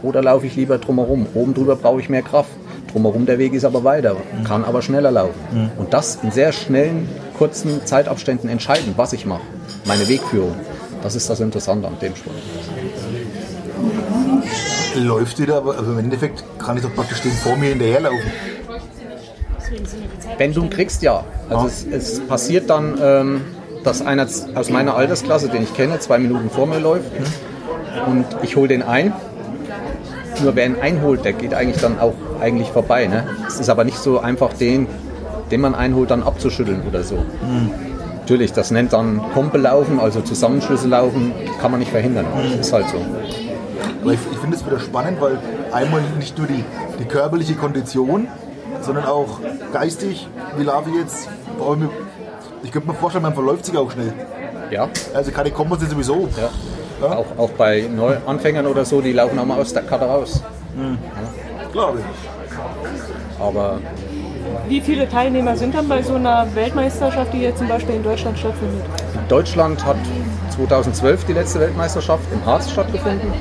[0.02, 1.26] oder laufe ich lieber drumherum?
[1.34, 2.50] Oben drüber brauche ich mehr Kraft.
[2.94, 5.34] Drumherum der Weg ist aber weiter, kann aber schneller laufen.
[5.76, 9.42] Und das in sehr schnellen, kurzen Zeitabständen entscheiden, was ich mache.
[9.84, 10.54] Meine Wegführung.
[11.02, 12.36] Das ist das Interessante an dem Sport.
[14.94, 18.30] Läuft wieder, aber also im Endeffekt kann ich doch praktisch den vor mir hinterherlaufen.
[20.38, 21.24] Wenn du ihn kriegst, ja.
[21.50, 23.40] Also es, es passiert dann, ähm,
[23.82, 27.10] dass einer aus meiner Altersklasse, den ich kenne, zwei Minuten vor mir läuft
[28.06, 29.12] und ich hole den ein.
[30.42, 33.06] Nur wer ihn einholt, der geht eigentlich dann auch eigentlich vorbei.
[33.06, 33.24] Ne?
[33.46, 34.88] Es ist aber nicht so einfach, den,
[35.50, 37.24] den man einholt, dann abzuschütteln oder so.
[38.20, 42.26] Natürlich, das nennt dann Kompelaufen, also Zusammenschlüsse laufen, kann man nicht verhindern.
[42.58, 42.98] Ist halt so.
[44.02, 45.38] Aber ich, ich finde es wieder spannend, weil
[45.72, 46.64] einmal nicht nur die,
[46.98, 48.28] die körperliche Kondition
[48.84, 49.40] sondern auch
[49.72, 50.28] geistig.
[50.56, 51.28] Wie laufe ich jetzt?
[52.62, 54.12] Ich könnte mir vorstellen, man verläuft sich auch schnell.
[54.70, 54.88] Ja.
[55.14, 56.28] Also keine Kombos sind sowieso.
[56.36, 56.50] Ja.
[57.02, 57.16] Ja.
[57.16, 60.42] Auch, auch bei Neuanfängern oder so, die laufen auch mal aus der Karte raus.
[60.76, 60.98] Mhm.
[61.02, 61.68] Ja.
[61.72, 63.40] Glaube ich.
[63.40, 63.78] Aber
[64.68, 68.38] wie viele Teilnehmer sind dann bei so einer Weltmeisterschaft, die jetzt zum Beispiel in Deutschland
[68.38, 68.84] stattfindet?
[69.28, 69.96] Deutschland hat
[70.56, 73.32] 2012 die letzte Weltmeisterschaft im Harz stattgefunden.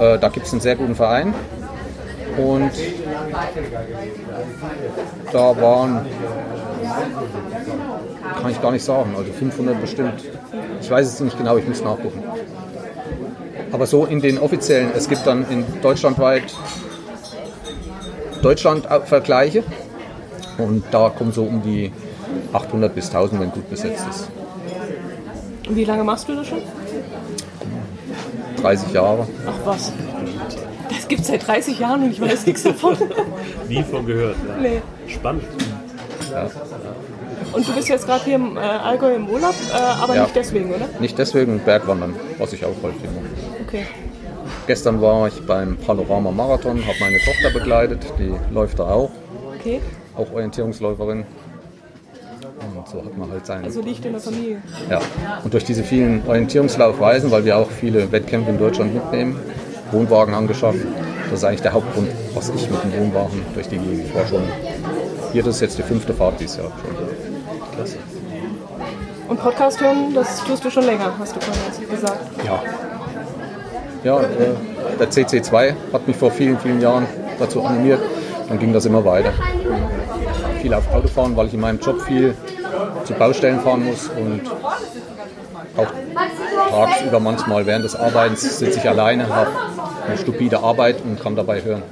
[0.00, 1.34] Äh, da gibt es einen sehr guten Verein.
[2.36, 2.70] Und
[5.32, 6.06] da waren,
[8.42, 10.24] kann ich gar nicht sagen, also 500 bestimmt.
[10.80, 12.22] Ich weiß es nicht genau, ich muss nachgucken.
[13.70, 16.52] Aber so in den offiziellen, es gibt dann in deutschlandweit
[18.42, 19.62] Deutschland-Vergleiche
[20.58, 21.92] und da kommen so um die
[22.52, 24.28] 800 bis 1000, wenn gut besetzt ist.
[25.68, 26.62] Und wie lange machst du das schon?
[28.60, 29.26] 30 Jahre.
[29.46, 29.92] Ach was.
[30.88, 32.96] Das gibt es seit 30 Jahren und ich weiß nichts davon.
[33.68, 34.36] Nie von gehört.
[34.48, 34.56] Ja.
[34.60, 34.82] Nee.
[35.06, 35.44] Spannend.
[36.30, 36.50] Ja.
[37.52, 40.22] Und du bist jetzt gerade hier im äh, Allgäu im Urlaub, äh, aber ja.
[40.22, 40.88] nicht deswegen, oder?
[41.00, 43.66] Nicht deswegen, Bergwandern, was ich auch häufig mache.
[43.66, 43.86] Okay.
[44.66, 49.10] Gestern war ich beim Panorama Marathon, habe meine Tochter begleitet, die läuft da auch.
[49.58, 49.80] Okay.
[50.16, 51.24] Auch Orientierungsläuferin.
[52.76, 53.64] Und so hat man halt sein.
[53.64, 54.62] Also liegt in der Familie.
[54.88, 55.00] Ja.
[55.42, 59.38] Und durch diese vielen Orientierungslaufreisen, weil wir auch viele Wettkämpfe in Deutschland mitnehmen,
[59.90, 60.78] Wohnwagen angeschafft.
[61.30, 64.06] Das ist eigentlich der Hauptgrund, was ich mit dem Wohnwagen durch die Gegend.
[64.06, 64.42] Ich war schon
[65.32, 67.74] hier, das ist jetzt die fünfte Fahrt dieses Jahr schon.
[67.74, 67.96] Klasse.
[69.28, 72.20] Und Podcast hören, das tust du schon länger, hast du vorhin gesagt.
[72.44, 72.62] Ja.
[74.04, 77.06] Ja, äh, der CC2 hat mich vor vielen, vielen Jahren
[77.38, 78.00] dazu animiert.
[78.48, 79.32] Dann ging das immer weiter.
[80.60, 82.34] Viel auf Auto fahren, weil ich in meinem Job viel
[83.04, 84.42] zu Baustellen fahren muss und
[85.76, 85.92] auch
[86.70, 89.50] tagsüber manchmal während des Arbeitens sitze ich alleine, habe
[90.06, 91.82] eine stupide Arbeit und kann dabei hören.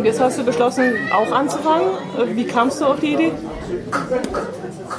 [0.00, 1.88] Und jetzt hast du beschlossen, auch anzufangen.
[2.32, 3.32] Wie kamst du auf die Idee?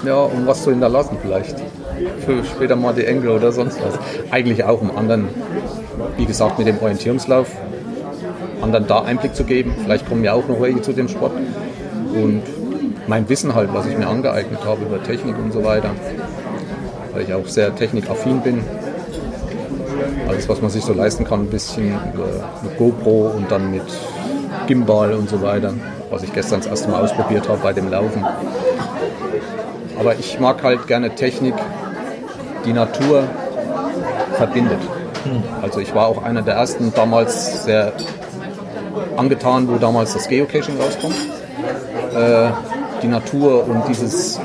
[0.06, 1.56] Ja, um was zu hinterlassen vielleicht.
[2.24, 3.98] Für später mal die Enkel oder sonst was.
[4.30, 5.30] Eigentlich auch um anderen,
[6.18, 7.48] wie gesagt, mit dem Orientierungslauf,
[8.62, 9.74] anderen da Einblick zu geben.
[9.84, 11.32] Vielleicht kommen ja auch noch welche zu dem Sport.
[12.14, 12.44] Und
[13.08, 15.90] mein Wissen halt, was ich mir angeeignet habe über Technik und so weiter.
[17.12, 18.64] Weil ich auch sehr technikaffin bin.
[20.28, 21.92] Alles, was man sich so leisten kann, ein bisschen
[22.62, 23.82] mit GoPro und dann mit
[24.72, 25.74] Gimbal und so weiter,
[26.10, 28.26] was ich gestern das erste Mal ausprobiert habe bei dem Laufen.
[30.00, 31.56] Aber ich mag halt gerne Technik,
[32.64, 33.24] die Natur
[34.38, 34.80] verbindet.
[35.62, 37.92] Also ich war auch einer der ersten damals sehr
[39.18, 41.18] angetan, wo damals das Geocaching rauskommt.
[42.16, 42.52] Äh,
[43.04, 44.42] die Natur und dieses äh,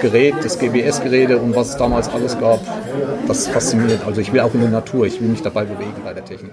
[0.00, 2.60] Gerät, das GBS-Geräte und was es damals alles gab,
[3.26, 4.06] das fasziniert.
[4.06, 6.52] Also ich will auch in der Natur, ich will mich dabei bewegen bei der Technik.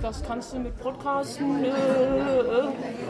[0.00, 1.64] Das kannst du mit Podcasten.
[1.64, 1.72] Äh, äh.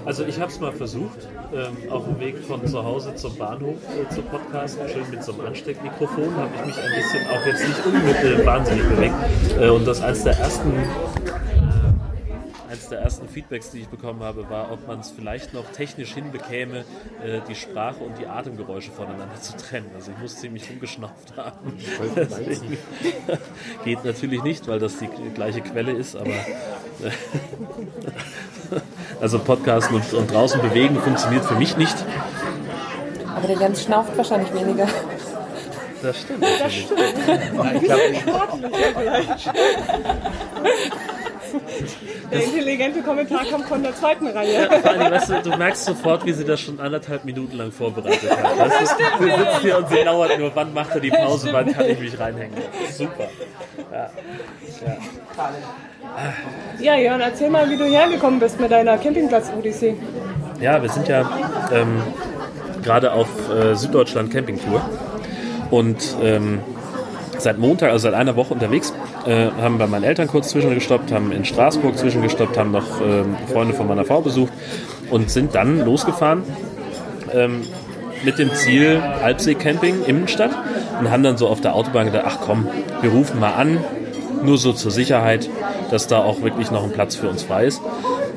[0.06, 3.76] Also ich habe es mal versucht, ähm, auf dem Weg von zu Hause zum Bahnhof
[3.94, 7.68] äh, zu podcasten, schön mit so einem Ansteckmikrofon, habe ich mich ein bisschen auch jetzt
[7.68, 9.70] nicht unmittelbar wahnsinnig bewegt.
[9.70, 10.72] Und das eines der ersten
[12.68, 16.12] eines der ersten Feedbacks, die ich bekommen habe, war, ob man es vielleicht noch technisch
[16.14, 16.84] hinbekäme,
[17.24, 19.90] äh, die Sprache und die Atemgeräusche voneinander zu trennen.
[19.94, 21.74] Also ich muss ziemlich rumgeschnauft haben.
[23.84, 27.10] geht natürlich nicht, weil das die gleiche Quelle ist, aber äh,
[29.20, 31.96] also Podcasten und, und draußen bewegen funktioniert für mich nicht.
[33.34, 34.88] Aber der Jens schnauft wahrscheinlich weniger.
[36.02, 36.44] Das stimmt.
[36.44, 37.00] Das stimmt.
[37.74, 38.02] ich glaube,
[42.30, 44.68] Der intelligente Kommentar kommt von der zweiten Reihe.
[44.70, 48.30] Ja, allem, weißt du, du merkst sofort, wie sie das schon anderthalb Minuten lang vorbereitet
[48.30, 48.58] hat.
[48.58, 51.72] Weißt du, wir sitzen hier und sie lauert nur, wann macht er die Pause, wann
[51.72, 52.56] kann ich mich reinhängen.
[52.92, 53.28] Super.
[53.92, 54.10] Ja.
[56.80, 56.94] Ja.
[56.94, 59.96] ja, Jörn, erzähl mal, wie du hergekommen bist mit deiner Campingplatz-Odyssee.
[60.60, 61.30] Ja, wir sind ja
[61.72, 62.02] ähm,
[62.82, 64.82] gerade auf äh, Süddeutschland Campingtour
[65.70, 66.60] und ähm,
[67.38, 68.92] seit Montag, also seit einer Woche unterwegs,
[69.26, 73.74] äh, haben bei meinen Eltern kurz zwischengestoppt, haben in Straßburg zwischengestoppt, haben noch äh, Freunde
[73.74, 74.52] von meiner Frau besucht
[75.10, 76.42] und sind dann losgefahren
[77.32, 77.62] ähm,
[78.24, 80.50] mit dem Ziel Alpsee-Camping Innenstadt
[80.98, 82.66] und haben dann so auf der Autobahn gedacht, ach komm,
[83.00, 83.78] wir rufen mal an,
[84.42, 85.48] nur so zur Sicherheit,
[85.90, 87.80] dass da auch wirklich noch ein Platz für uns frei ist.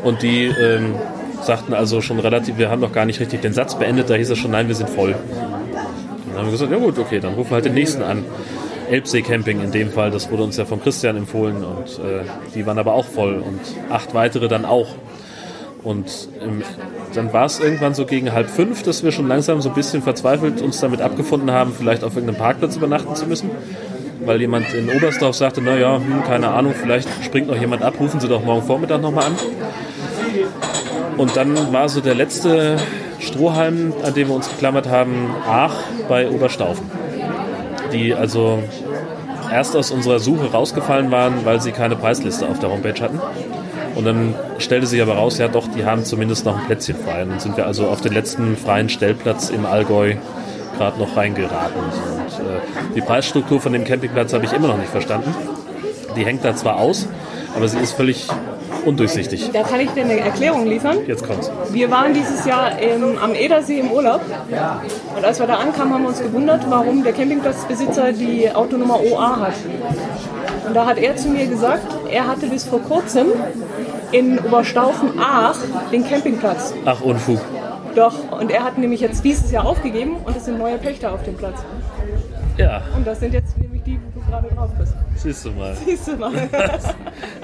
[0.04, 0.96] Und die ähm,
[1.44, 4.30] sagten also schon relativ, wir haben noch gar nicht richtig den Satz beendet, da hieß
[4.30, 5.16] es schon, nein, wir sind voll.
[6.28, 8.26] dann haben wir gesagt, ja gut, okay, dann rufen wir halt den nächsten an.
[8.91, 12.23] Elbsee Camping in dem Fall, das wurde uns ja von Christian empfohlen und äh,
[12.54, 14.88] die waren aber auch voll und acht weitere dann auch.
[15.82, 16.62] Und ähm,
[17.15, 20.01] dann war es irgendwann so gegen halb fünf, dass wir schon langsam so ein bisschen
[20.01, 23.49] verzweifelt uns damit abgefunden haben, vielleicht auf irgendeinem Parkplatz übernachten zu müssen.
[24.25, 28.19] weil jemand in Oberstdorf sagte, naja, hm, keine Ahnung, vielleicht springt noch jemand ab, rufen
[28.19, 29.36] Sie doch morgen Vormittag nochmal an.
[31.17, 32.77] Und dann war so der letzte
[33.19, 35.75] Strohhalm, an dem wir uns geklammert haben, Aach
[36.08, 37.01] bei Oberstaufen.
[37.93, 38.60] Die also
[39.51, 43.19] erst aus unserer Suche rausgefallen waren, weil sie keine Preisliste auf der Homepage hatten.
[43.95, 47.23] Und dann stellte sich aber raus, ja doch, die haben zumindest noch ein Plätzchen frei.
[47.23, 50.15] Und dann sind wir also auf den letzten freien Stellplatz im Allgäu
[50.77, 51.82] gerade noch reingeraten.
[51.82, 52.60] Und, äh,
[52.95, 55.36] die Preisstruktur von dem Campingplatz habe ich immer noch nicht verstanden.
[56.15, 57.08] Die hängt da zwar aus,
[57.56, 58.27] aber sie ist völlig
[58.86, 59.50] undurchsichtig.
[59.54, 60.98] Da kann ich dir eine Erklärung liefern.
[61.08, 61.52] Jetzt kommt's.
[61.72, 64.22] Wir waren dieses Jahr im, am Edersee im Urlaub.
[65.15, 69.39] Und als wir da ankamen, haben wir uns gewundert, warum der Campingplatzbesitzer die Autonummer OA
[69.39, 69.54] hat.
[70.67, 73.28] Und da hat er zu mir gesagt, er hatte bis vor kurzem
[74.12, 75.58] in Oberstaufen-Aach
[75.91, 76.74] den Campingplatz.
[76.86, 77.39] Ach, Unfug.
[77.96, 81.24] Doch, und er hat nämlich jetzt dieses Jahr aufgegeben und es sind neue Pächter auf
[81.24, 81.60] dem Platz.
[82.58, 84.94] Ja, Und das sind jetzt nämlich die, wo du gerade drauf bist.
[85.21, 85.75] Siehst du mal.
[85.86, 86.31] Siehst du mal.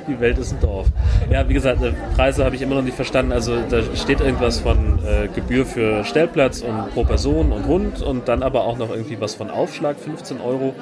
[0.07, 0.87] Die Welt ist ein Dorf.
[1.29, 3.31] Ja, wie gesagt, äh, Preise habe ich immer noch nicht verstanden.
[3.31, 8.27] Also da steht irgendwas von äh, Gebühr für Stellplatz und pro Person und Hund und
[8.27, 10.73] dann aber auch noch irgendwie was von Aufschlag, 15 Euro.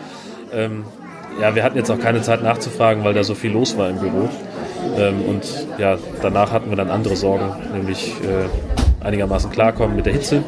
[0.53, 0.86] Ähm,
[1.41, 3.99] ja, wir hatten jetzt auch keine Zeit nachzufragen, weil da so viel los war im
[3.99, 4.29] Büro.
[4.97, 10.13] Ähm, und ja, danach hatten wir dann andere Sorgen, nämlich äh, einigermaßen klarkommen mit der
[10.13, 10.43] Hitze.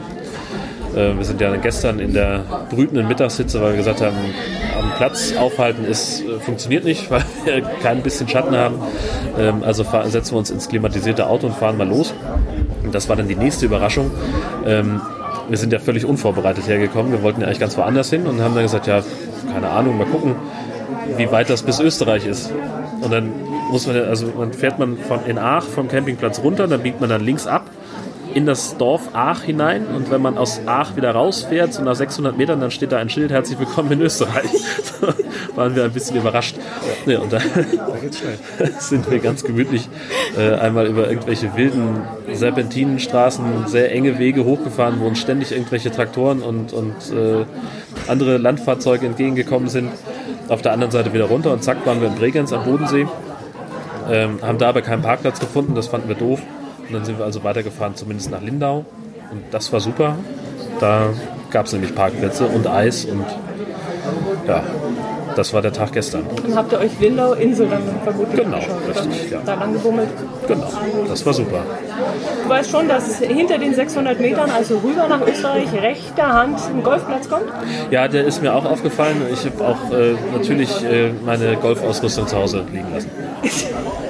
[0.96, 4.16] Äh, wir sind ja gestern in der brütenden Mittagshitze, weil wir gesagt haben,
[4.80, 8.76] am Platz aufhalten ist, äh, funktioniert nicht, weil wir kein bisschen Schatten haben.
[9.38, 12.14] Ähm, also setzen wir uns ins klimatisierte Auto und fahren mal los.
[12.84, 14.12] Und das war dann die nächste Überraschung.
[14.66, 15.02] Ähm,
[15.50, 17.12] wir sind ja völlig unvorbereitet hergekommen.
[17.12, 19.02] Wir wollten ja eigentlich ganz woanders hin und haben dann gesagt, ja,
[19.54, 20.36] keine Ahnung, mal gucken,
[21.16, 22.52] wie weit das bis Österreich ist.
[23.02, 23.32] Und dann
[23.72, 27.10] muss man, also man fährt man von in Aach vom Campingplatz runter, dann biegt man
[27.10, 27.64] dann links ab
[28.34, 32.38] in das Dorf Aach hinein und wenn man aus Aach wieder rausfährt, so nach 600
[32.38, 34.50] Metern, dann steht da ein Schild, herzlich willkommen in Österreich.
[35.56, 36.56] Waren wir ein bisschen überrascht.
[37.06, 37.42] Ja, und dann
[38.80, 39.90] sind wir ganz gemütlich
[40.38, 46.42] äh, einmal über irgendwelche wilden Serpentinenstraßen, sehr enge Wege hochgefahren, wo uns ständig irgendwelche Traktoren
[46.42, 47.46] und, und äh,
[48.08, 49.92] andere Landfahrzeuge entgegengekommen sind.
[50.50, 53.08] Auf der anderen Seite wieder runter und zack waren wir in Bregenz am Bodensee.
[54.10, 56.42] Ähm, haben da aber keinen Parkplatz gefunden, das fanden wir doof.
[56.88, 58.86] Und dann sind wir also weitergefahren, zumindest nach Lindau.
[59.32, 60.16] Und das war super.
[60.80, 61.10] Da
[61.50, 63.26] gab es nämlich Parkplätze und Eis und
[64.48, 64.64] ja,
[65.36, 66.24] das war der Tag gestern.
[66.46, 69.40] Und habt ihr euch Lindau Insel dann vermutlich Genau, richtig, ja.
[69.46, 70.10] Da lang gebummelt.
[70.48, 70.68] Genau,
[71.08, 71.64] das war super.
[72.44, 76.82] Du weißt schon, dass hinter den 600 Metern, also rüber nach Österreich, rechter Hand ein
[76.82, 77.46] Golfplatz kommt?
[77.92, 79.22] Ja, der ist mir auch aufgefallen.
[79.32, 83.10] Ich habe auch äh, natürlich äh, meine Golfausrüstung zu Hause liegen lassen.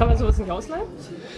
[0.00, 0.86] Kann man sowas nicht ausleihen?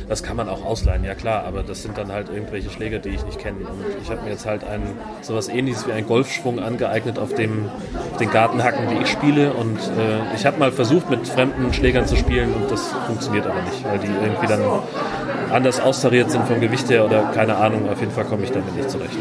[0.08, 3.08] Das kann man auch ausleihen, ja klar, aber das sind dann halt irgendwelche Schläger, die
[3.08, 3.58] ich nicht kenne.
[3.58, 4.86] Und ich habe mir jetzt halt einen,
[5.20, 7.68] sowas ähnliches wie einen Golfschwung angeeignet auf, dem,
[8.12, 9.52] auf den Gartenhacken, die ich spiele.
[9.54, 13.62] Und äh, ich habe mal versucht, mit fremden Schlägern zu spielen und das funktioniert aber
[13.62, 14.60] nicht, weil die irgendwie dann
[15.50, 17.88] anders austariert sind vom Gewicht her oder keine Ahnung.
[17.88, 19.18] Auf jeden Fall komme ich damit nicht zurecht.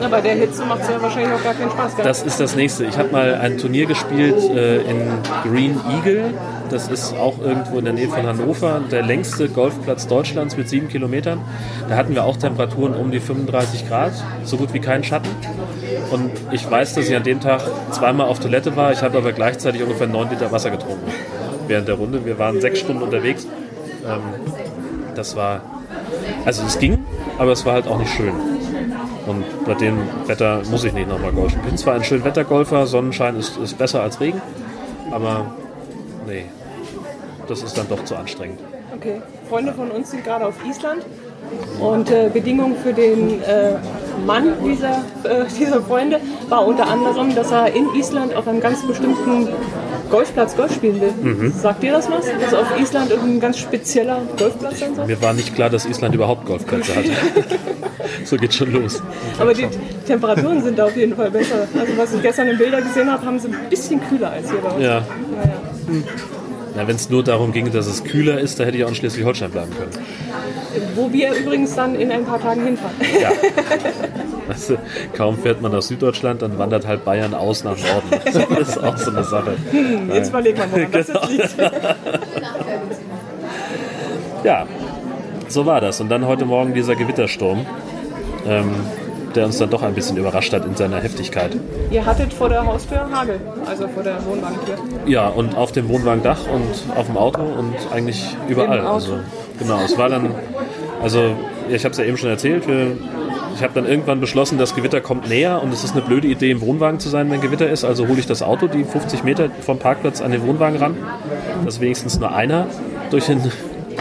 [0.00, 1.94] Na, bei der Hitze macht es ja wahrscheinlich auch gar keinen Spaß.
[1.94, 2.04] Gell?
[2.04, 2.86] Das ist das nächste.
[2.86, 5.06] Ich habe mal ein Turnier gespielt äh, in
[5.44, 6.34] Green Eagle.
[6.70, 8.80] Das ist auch irgendwo in der Nähe von Hannover.
[8.90, 11.40] Der längste Golfplatz Deutschlands mit sieben Kilometern.
[11.88, 14.12] Da hatten wir auch Temperaturen um die 35 Grad,
[14.44, 15.28] so gut wie keinen Schatten.
[16.10, 18.92] Und ich weiß, dass ich an dem Tag zweimal auf Toilette war.
[18.92, 21.10] Ich habe aber gleichzeitig ungefähr neun Liter Wasser getrunken
[21.66, 22.24] während der Runde.
[22.24, 23.46] Wir waren sechs Stunden unterwegs.
[24.06, 24.20] Ähm,
[25.14, 25.62] das war,
[26.44, 27.04] also es ging,
[27.38, 28.32] aber es war halt auch nicht schön.
[29.26, 31.60] Und bei dem Wetter muss ich nicht nochmal golfen.
[31.62, 34.40] Ich bin zwar ein schön Wettergolfer, Sonnenschein ist, ist besser als Regen,
[35.10, 35.46] aber
[36.26, 36.46] nee,
[37.48, 38.60] das ist dann doch zu anstrengend.
[38.94, 39.20] Okay.
[39.48, 41.04] Freunde von uns sind gerade auf Island
[41.80, 43.72] und äh, Bedingung für den äh,
[44.26, 44.90] Mann dieser,
[45.24, 49.48] äh, dieser Freunde war unter anderem, dass er in Island auf einem ganz bestimmten
[50.10, 51.52] Golfplatz Golf spielen will.
[51.52, 52.26] Sagt dir das was?
[52.38, 55.06] Dass auf Island irgendein ganz spezieller Golfplatz sein soll?
[55.06, 57.10] Mir war nicht klar, dass Island überhaupt Golfplätze hatte.
[58.24, 59.02] so geht schon los.
[59.38, 59.66] Aber die
[60.06, 61.66] Temperaturen sind da auf jeden Fall besser.
[61.78, 64.60] Also was ich gestern in Bilder gesehen habe, haben sie ein bisschen kühler als hier
[64.60, 64.84] bei uns.
[64.84, 65.02] Ja,
[65.34, 65.71] Naja.
[66.74, 68.94] Na, wenn es nur darum ging, dass es kühler ist, da hätte ich auch in
[68.94, 69.90] Schleswig-Holstein bleiben können.
[70.94, 72.96] Wo wir übrigens dann in ein paar Tagen hinfahren.
[73.20, 73.30] Ja.
[74.48, 74.78] Weißt du,
[75.12, 78.10] kaum fährt man nach Süddeutschland, dann wandert halt Bayern aus nach Norden.
[78.24, 79.54] Das ist auch so eine Sache.
[80.12, 81.56] Jetzt überlegen wir mal, was das liegt.
[84.44, 84.66] Ja,
[85.48, 86.00] so war das.
[86.00, 87.66] Und dann heute Morgen dieser Gewittersturm,
[88.46, 88.70] ähm,
[89.36, 91.56] der uns dann doch ein bisschen überrascht hat in seiner Heftigkeit.
[91.90, 94.76] Ihr hattet vor der Haustür Hagel, also vor der Wohnwagentür.
[95.06, 98.80] Ja, und auf dem Wohnwagendach und auf dem Auto und eigentlich überall.
[98.80, 99.18] Also,
[99.58, 100.34] genau, es war dann,
[101.02, 101.36] also
[101.70, 102.96] ich habe es ja eben schon erzählt, wir
[103.54, 106.50] ich habe dann irgendwann beschlossen, das Gewitter kommt näher und es ist eine blöde Idee,
[106.50, 107.84] im Wohnwagen zu sein, wenn Gewitter ist.
[107.84, 110.96] Also hole ich das Auto die 50 Meter vom Parkplatz an den Wohnwagen ran,
[111.64, 112.66] dass wenigstens nur einer
[113.10, 113.40] durch, den,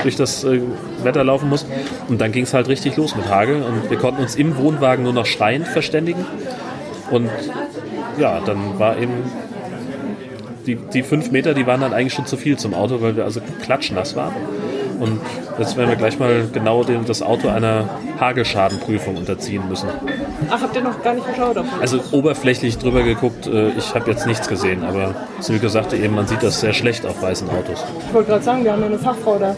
[0.04, 0.62] durch das äh,
[1.04, 1.66] Wetter laufen muss.
[2.08, 5.04] Und dann ging es halt richtig los mit Hagel und wir konnten uns im Wohnwagen
[5.04, 6.26] nur noch schreiend verständigen.
[7.10, 7.30] Und
[8.18, 9.14] ja, dann war eben
[10.66, 13.24] die, die fünf Meter, die waren dann eigentlich schon zu viel zum Auto, weil wir
[13.24, 14.34] also klatschnass waren.
[15.00, 15.20] Und
[15.58, 19.90] jetzt werden wir gleich mal genau den, das Auto einer Hagelschadenprüfung unterziehen müssen.
[20.54, 21.58] Ach, habt ihr noch gar nicht geschaut?
[21.80, 26.28] Also oberflächlich drüber geguckt, äh, ich habe jetzt nichts gesehen, aber Silke sagte eben, man
[26.28, 27.84] sieht das sehr schlecht auf weißen Autos.
[28.08, 29.56] Ich wollte gerade sagen, wir haben ja eine Fachfrau da,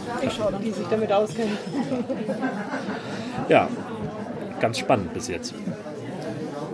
[0.64, 1.58] die sich damit auskennt.
[3.50, 3.68] Ja,
[4.60, 5.56] ganz spannend bis jetzt.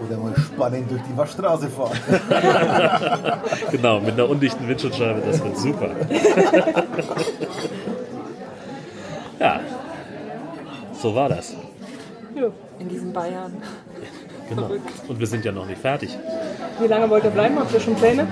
[0.06, 1.98] Oder mal spannend durch die Waschstraße fahren.
[3.72, 5.90] Genau, mit einer undichten Windschutzscheibe, das wird super.
[9.40, 9.62] Ja,
[11.02, 11.56] so war das.
[12.36, 12.50] Ja.
[12.80, 13.54] In diesem Bayern.
[14.50, 14.72] Genau.
[15.08, 16.18] Und wir sind ja noch nicht fertig.
[16.80, 17.60] Wie lange wollt ihr bleiben?
[17.60, 18.28] Habt ihr schon Pläne?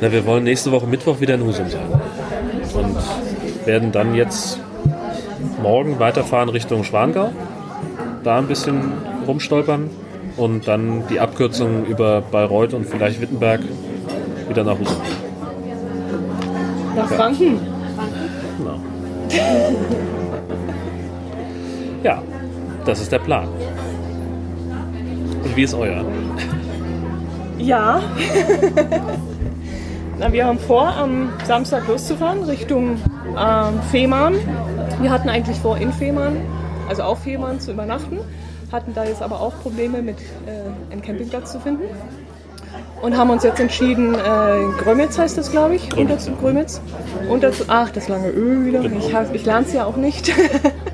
[0.00, 1.88] Na, wir wollen nächste Woche Mittwoch wieder in Husum sein.
[2.74, 2.96] Und
[3.66, 4.60] werden dann jetzt
[5.62, 7.30] morgen weiterfahren Richtung Schwangau.
[8.22, 8.92] Da ein bisschen
[9.26, 9.88] rumstolpern.
[10.36, 13.60] Und dann die Abkürzung über Bayreuth und vielleicht Wittenberg
[14.48, 15.00] wieder nach Husum.
[16.94, 17.60] Nach Franken?
[18.58, 18.78] Genau.
[22.02, 22.22] Ja,
[22.84, 23.48] das ist der Plan.
[25.56, 26.04] Wie ist euer?
[27.58, 28.02] Ja.
[30.18, 32.98] Na, wir haben vor, am Samstag loszufahren Richtung
[33.38, 34.34] ähm, Fehmarn.
[35.00, 36.36] Wir hatten eigentlich vor, in Fehmarn,
[36.88, 38.18] also auf Fehmarn zu übernachten,
[38.70, 41.84] hatten da jetzt aber auch Probleme mit äh, einem Campingplatz zu finden.
[43.02, 44.18] Und haben uns jetzt entschieden, äh,
[44.82, 45.88] Grömitz heißt das, glaube ich.
[45.88, 46.80] Grömitz, Unter, Grömitz.
[47.30, 48.82] Unter, ach, das lange Ö wieder.
[48.84, 50.30] Ich, hab- ich lerne es ja auch nicht.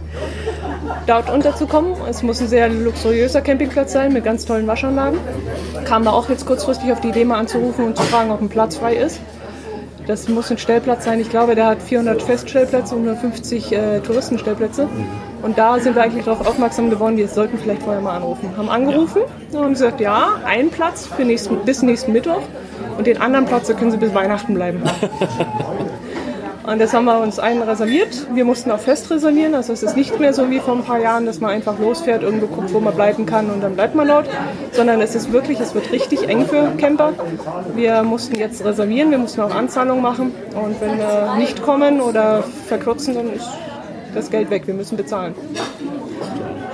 [1.07, 1.95] dort unterzukommen.
[2.09, 5.19] Es muss ein sehr luxuriöser Campingplatz sein mit ganz tollen Waschanlagen.
[5.85, 8.49] Kam da auch jetzt kurzfristig auf die Idee mal anzurufen und zu fragen, ob ein
[8.49, 9.21] Platz frei ist.
[10.07, 11.21] Das muss ein Stellplatz sein.
[11.21, 14.89] Ich glaube, der hat 400 Feststellplätze und 150 äh, Touristenstellplätze.
[15.43, 18.57] Und da sind wir eigentlich darauf aufmerksam geworden, wir sollten vielleicht vorher mal anrufen.
[18.57, 22.43] Haben angerufen und haben gesagt, ja, ein Platz für nächsten, bis nächsten Mittwoch
[22.99, 24.83] und den anderen Platz, da können Sie bis Weihnachten bleiben.
[26.65, 28.27] Und das haben wir uns einen reserviert.
[28.33, 29.55] Wir mussten auch fest reservieren.
[29.55, 32.23] Also es ist nicht mehr so wie vor ein paar Jahren, dass man einfach losfährt,
[32.23, 34.29] irgendwo guckt, wo man bleiben kann und dann bleibt man dort.
[34.71, 37.13] Sondern es ist wirklich, es wird richtig eng für Camper.
[37.75, 40.33] Wir mussten jetzt reservieren, wir mussten auch Anzahlungen machen.
[40.55, 43.49] Und wenn wir nicht kommen oder verkürzen, dann ist
[44.15, 44.67] das Geld weg.
[44.67, 45.35] Wir müssen bezahlen.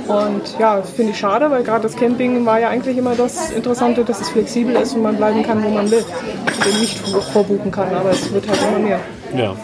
[0.09, 3.51] Und ja, das finde ich schade, weil gerade das Camping war ja eigentlich immer das
[3.51, 6.03] Interessante, dass es flexibel ist und man bleiben kann, wo man will.
[6.03, 9.01] Und eben nicht vor- vorbuchen kann, aber es wird halt immer mehr.
[9.37, 9.55] Ja.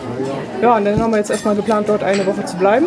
[0.61, 2.87] Ja, und dann haben wir jetzt erstmal geplant, dort eine Woche zu bleiben.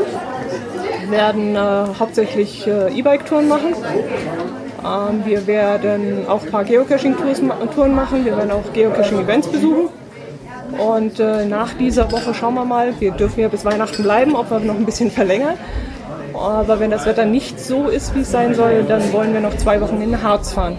[1.10, 1.60] werden äh,
[2.00, 3.74] hauptsächlich äh, E-Bike-Touren machen.
[4.86, 8.24] Ähm, wir werden auch ein paar Geocaching-Touren machen.
[8.26, 9.90] Wir werden auch Geocaching-Events besuchen.
[10.78, 14.52] Und äh, nach dieser Woche schauen wir mal, wir dürfen ja bis Weihnachten bleiben, ob
[14.52, 15.56] wir noch ein bisschen verlängern.
[16.38, 19.56] Aber wenn das Wetter nicht so ist, wie es sein soll, dann wollen wir noch
[19.58, 20.78] zwei Wochen in den Harz fahren.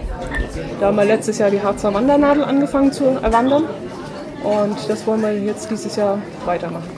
[0.79, 3.65] Da haben wir letztes Jahr die Harzer Wandernadel angefangen zu erwandern.
[4.43, 6.89] Und das wollen wir jetzt dieses Jahr weitermachen.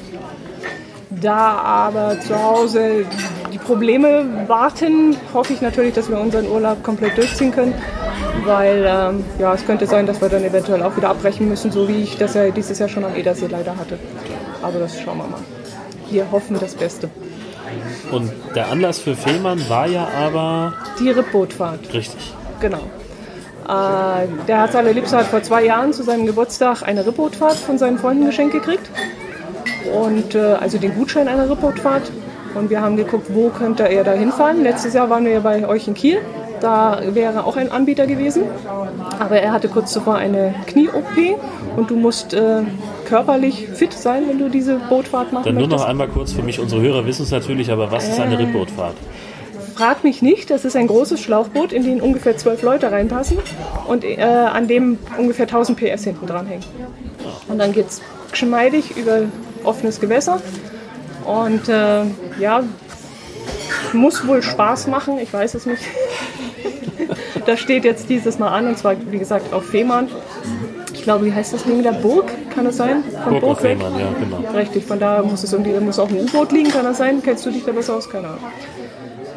[1.10, 3.06] Da aber zu Hause
[3.52, 7.74] die Probleme warten, hoffe ich natürlich, dass wir unseren Urlaub komplett durchziehen können.
[8.46, 11.88] Weil ähm, ja, es könnte sein, dass wir dann eventuell auch wieder abbrechen müssen, so
[11.88, 14.00] wie ich das ja dieses Jahr schon am Edersee leider hatte.
[14.62, 15.40] Aber das schauen wir mal.
[16.10, 17.10] Wir hoffen das Beste.
[18.12, 21.94] Und der Anlass für Fehmarn war ja aber Die Rippbootfahrt.
[21.94, 22.34] richtig.
[22.60, 22.82] Genau.
[23.68, 27.98] Äh, der Herz allerliebster hat vor zwei Jahren zu seinem Geburtstag eine Rippbootfahrt von seinen
[27.98, 28.90] Freunden geschenkt gekriegt.
[29.94, 32.12] Und äh, also den Gutschein einer Rippbootfahrt.
[32.54, 34.62] Und wir haben geguckt, wo könnte er da hinfahren.
[34.62, 36.20] Letztes Jahr waren wir ja bei euch in Kiel.
[36.62, 38.44] Da wäre auch ein Anbieter gewesen.
[39.20, 41.40] Aber er hatte kurz zuvor eine Knie-OP.
[41.76, 42.62] Und du musst äh,
[43.06, 45.82] körperlich fit sein, wenn du diese Bootfahrt machen Dann nur möchtest.
[45.84, 48.96] noch einmal kurz für mich, unsere Hörer wissen es natürlich, aber was ist eine Rippbootfahrt?
[49.76, 53.38] Frag mich nicht, das ist ein großes Schlauchboot, in den ungefähr zwölf Leute reinpassen
[53.88, 56.64] und äh, an dem ungefähr 1000 PS hinten dran hängen.
[57.48, 59.22] Und dann geht es geschmeidig über
[59.64, 60.42] offenes Gewässer
[61.26, 62.04] und äh,
[62.40, 62.64] ja,
[63.94, 65.82] muss wohl Spaß machen, ich weiß es nicht.
[67.52, 70.08] Das steht jetzt dieses Mal an und zwar, wie gesagt, auf Fehmarn.
[70.94, 71.92] Ich glaube, wie heißt das Ding da?
[71.92, 73.04] Burg, kann es sein?
[73.24, 73.78] Von Burg auf weg?
[73.78, 74.58] Fehmarn, ja, genau.
[74.58, 77.22] Richtig, von da muss es irgendwie, da muss auch ein U-Boot liegen, kann das sein?
[77.22, 78.10] Kennst du dich da besser aus?
[78.10, 78.40] Keine Ahnung.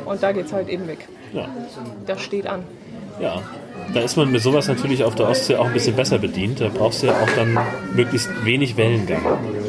[0.04, 1.08] Und da geht es halt eben weg.
[1.32, 1.48] Ja.
[2.06, 2.62] Das steht an.
[3.20, 3.42] ja.
[3.92, 6.58] Da ist man mit sowas natürlich auf der Ostsee auch ein bisschen besser bedient.
[6.60, 7.58] Da brauchst du ja auch dann
[7.94, 9.20] möglichst wenig Wellengang.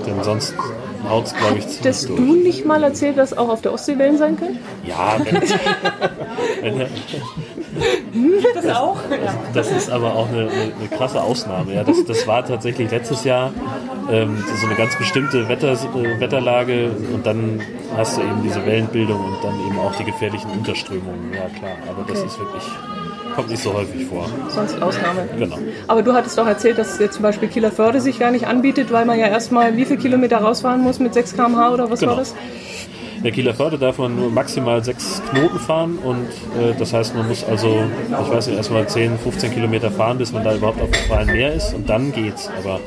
[0.05, 0.53] Denn sonst
[1.09, 3.97] haut es, glaube ich, ziemlich Hattest du nicht mal erzählt, dass auch auf der Ostsee
[3.97, 4.59] Wellen sein können?
[4.87, 5.17] Ja,
[6.66, 6.88] wenn,
[8.55, 8.97] das auch?
[9.53, 11.76] Das ist aber auch eine, eine, eine krasse Ausnahme.
[11.76, 13.53] Ja, das, das war tatsächlich letztes Jahr
[14.11, 17.61] ähm, so eine ganz bestimmte Wetter, äh, Wetterlage und dann
[17.95, 21.34] hast du eben diese Wellenbildung und dann eben auch die gefährlichen Unterströmungen.
[21.34, 22.11] Ja klar, aber okay.
[22.13, 22.63] das ist wirklich
[23.36, 24.30] kommt nicht so häufig vor.
[24.47, 25.28] Sonst Ausnahme.
[25.38, 25.57] Genau.
[25.88, 28.93] Aber du hattest doch erzählt, dass jetzt zum Beispiel Kieler Förde sich gar nicht anbietet,
[28.93, 32.13] weil man ja erstmal wie viele Kilometer rausfahren muss mit 6 km/h oder was genau.
[32.13, 32.34] war das?
[33.26, 36.28] Der Kieler Förde darf man nur maximal sechs Knoten fahren und
[36.61, 40.32] äh, das heißt, man muss also, ich weiß nicht, erstmal 10, 15 Kilometer fahren, bis
[40.32, 42.51] man da überhaupt auf dem freien Meer ist und dann geht's.
[42.59, 42.80] Aber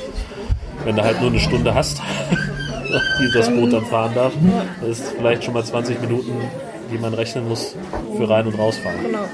[0.84, 2.00] wenn du halt nur eine Stunde hast,
[3.20, 4.32] die das Boot dann fahren darf,
[4.80, 6.30] das ist vielleicht schon mal 20 Minuten,
[6.92, 7.74] die man rechnen muss
[8.16, 9.02] für rein und rausfahren.
[9.02, 9.24] Genau.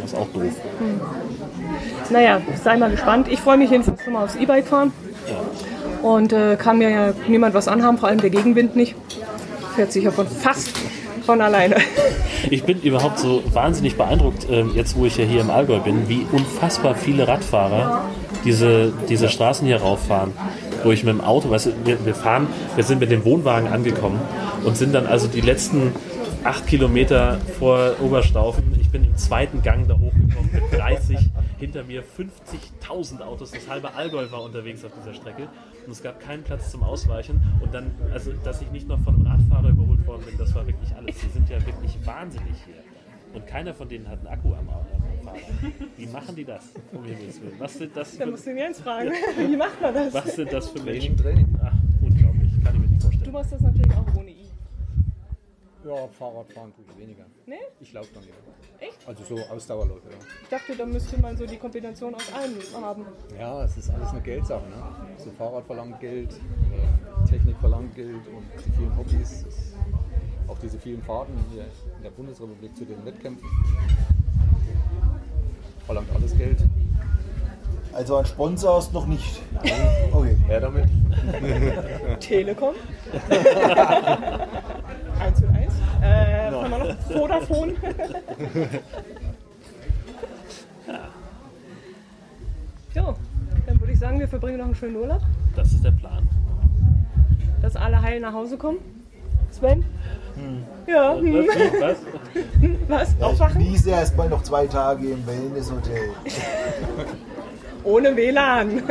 [0.00, 0.54] Das ist auch doof.
[0.78, 1.00] Hm.
[2.08, 3.28] Naja, sei mal gespannt.
[3.30, 4.90] Ich freue mich jedenfalls schon mal aufs E-Bike fahren.
[5.28, 6.08] Ja.
[6.08, 8.94] Und äh, kann mir ja niemand was anhaben, vor allem der Gegenwind nicht
[9.76, 10.70] fährt sich ja von fast
[11.24, 11.76] von alleine.
[12.50, 16.08] Ich bin überhaupt so wahnsinnig beeindruckt, ähm, jetzt wo ich ja hier im Allgäu bin,
[16.08, 18.04] wie unfassbar viele Radfahrer
[18.44, 20.32] diese, diese Straßen hier rauffahren.
[20.84, 21.72] Wo ich mit dem Auto, weißt du,
[22.04, 22.46] wir fahren,
[22.76, 24.20] wir sind mit dem Wohnwagen angekommen
[24.64, 25.92] und sind dann also die letzten
[26.44, 28.78] acht Kilometer vor Oberstaufen.
[28.80, 31.18] Ich bin im zweiten Gang da hochgekommen mit 30
[31.58, 35.48] hinter mir 50.000 Autos, das halbe Allgäu war unterwegs auf dieser Strecke
[35.86, 39.14] und es gab keinen Platz zum Ausweichen und dann, also dass ich nicht noch von
[39.14, 41.16] einem Radfahrer überholt worden bin, das war wirklich alles.
[41.20, 42.82] Die sind ja wirklich wahnsinnig hier.
[43.32, 44.86] Und keiner von denen hat einen Akku am, am
[45.22, 45.40] Fahrrad.
[45.96, 46.72] Wie machen die das?
[46.92, 47.04] Um
[47.58, 48.18] Was sind das für...
[48.18, 49.10] Da musst du den Jens fragen.
[49.36, 50.14] Wie macht man das?
[50.14, 51.16] Was sind das für Menschen?
[51.62, 52.64] Ach, unglaublich.
[52.64, 53.24] Kann ich mir nicht vorstellen.
[53.24, 54.48] Du machst das natürlich auch ohne I.
[55.84, 57.26] Ja, Fahrradfahren tue ich weniger.
[57.44, 57.54] Nee?
[57.80, 58.36] Ich laufe dann lieber.
[58.80, 58.98] Echt?
[59.06, 60.16] Also so Ausdauerläufe, ja.
[60.42, 63.06] Ich dachte, da müsste man so die Kombination aus allem haben.
[63.38, 64.64] Ja, es ist alles eine Geldsache.
[64.66, 64.76] Ne?
[65.18, 69.46] So Fahrrad verlangt Geld, äh, Technik verlangt Geld und die vielen Hobbys,
[70.48, 71.64] auch diese vielen Fahrten hier
[71.96, 73.48] in der Bundesrepublik zu den Wettkämpfen,
[75.86, 76.62] verlangt alles Geld.
[77.92, 79.40] Also ein Sponsor ist noch nicht.
[80.12, 80.36] Okay.
[80.46, 80.84] Her damit.
[82.20, 82.74] Telekom.
[85.18, 85.55] 1 zu 1.
[86.02, 86.62] Äh, no.
[86.62, 87.72] haben wir noch Vodafone?
[90.86, 91.08] ja.
[92.94, 93.16] So,
[93.66, 95.20] dann würde ich sagen, wir verbringen noch einen schönen Urlaub.
[95.54, 96.28] Das ist der Plan.
[97.62, 98.78] Dass alle heil nach Hause kommen.
[99.50, 99.84] Sven?
[100.34, 100.64] Hm.
[100.86, 101.14] Ja.
[101.16, 101.46] Hm.
[101.80, 101.98] Was?
[102.88, 103.16] Was?
[103.18, 103.60] Ja, Aufwachen?
[103.60, 106.10] Ich genieße erstmal noch zwei Tage im Wellnesshotel.
[107.84, 108.82] Ohne WLAN.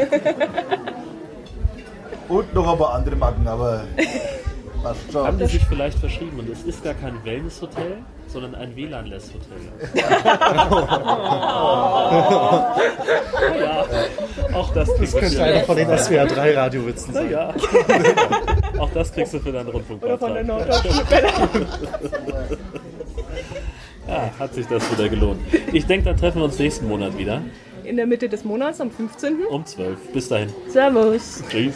[2.28, 3.84] Und noch ein paar andere Macken, aber
[4.86, 5.26] Passt schon.
[5.26, 9.58] Haben die sich vielleicht verschrieben und es ist gar kein Wellness-Hotel, sondern ein WLAN-Less-Hotel.
[13.60, 13.86] ja,
[14.54, 17.32] auch das kriegst das könnte einer von den SWR 3 Radiowitzen sein.
[17.32, 17.52] Ja.
[18.78, 20.04] auch das kriegst du für deinen Rundfunk.
[20.04, 20.92] Oder von der Norddeutschen
[24.08, 25.42] Ja, hat sich das wieder gelohnt.
[25.74, 27.42] Ich denke, dann treffen wir uns nächsten Monat wieder.
[27.84, 29.46] In der Mitte des Monats, am 15.
[29.50, 30.14] Um 12.
[30.14, 30.54] Bis dahin.
[30.68, 31.42] Servus.
[31.50, 31.74] Tschüss.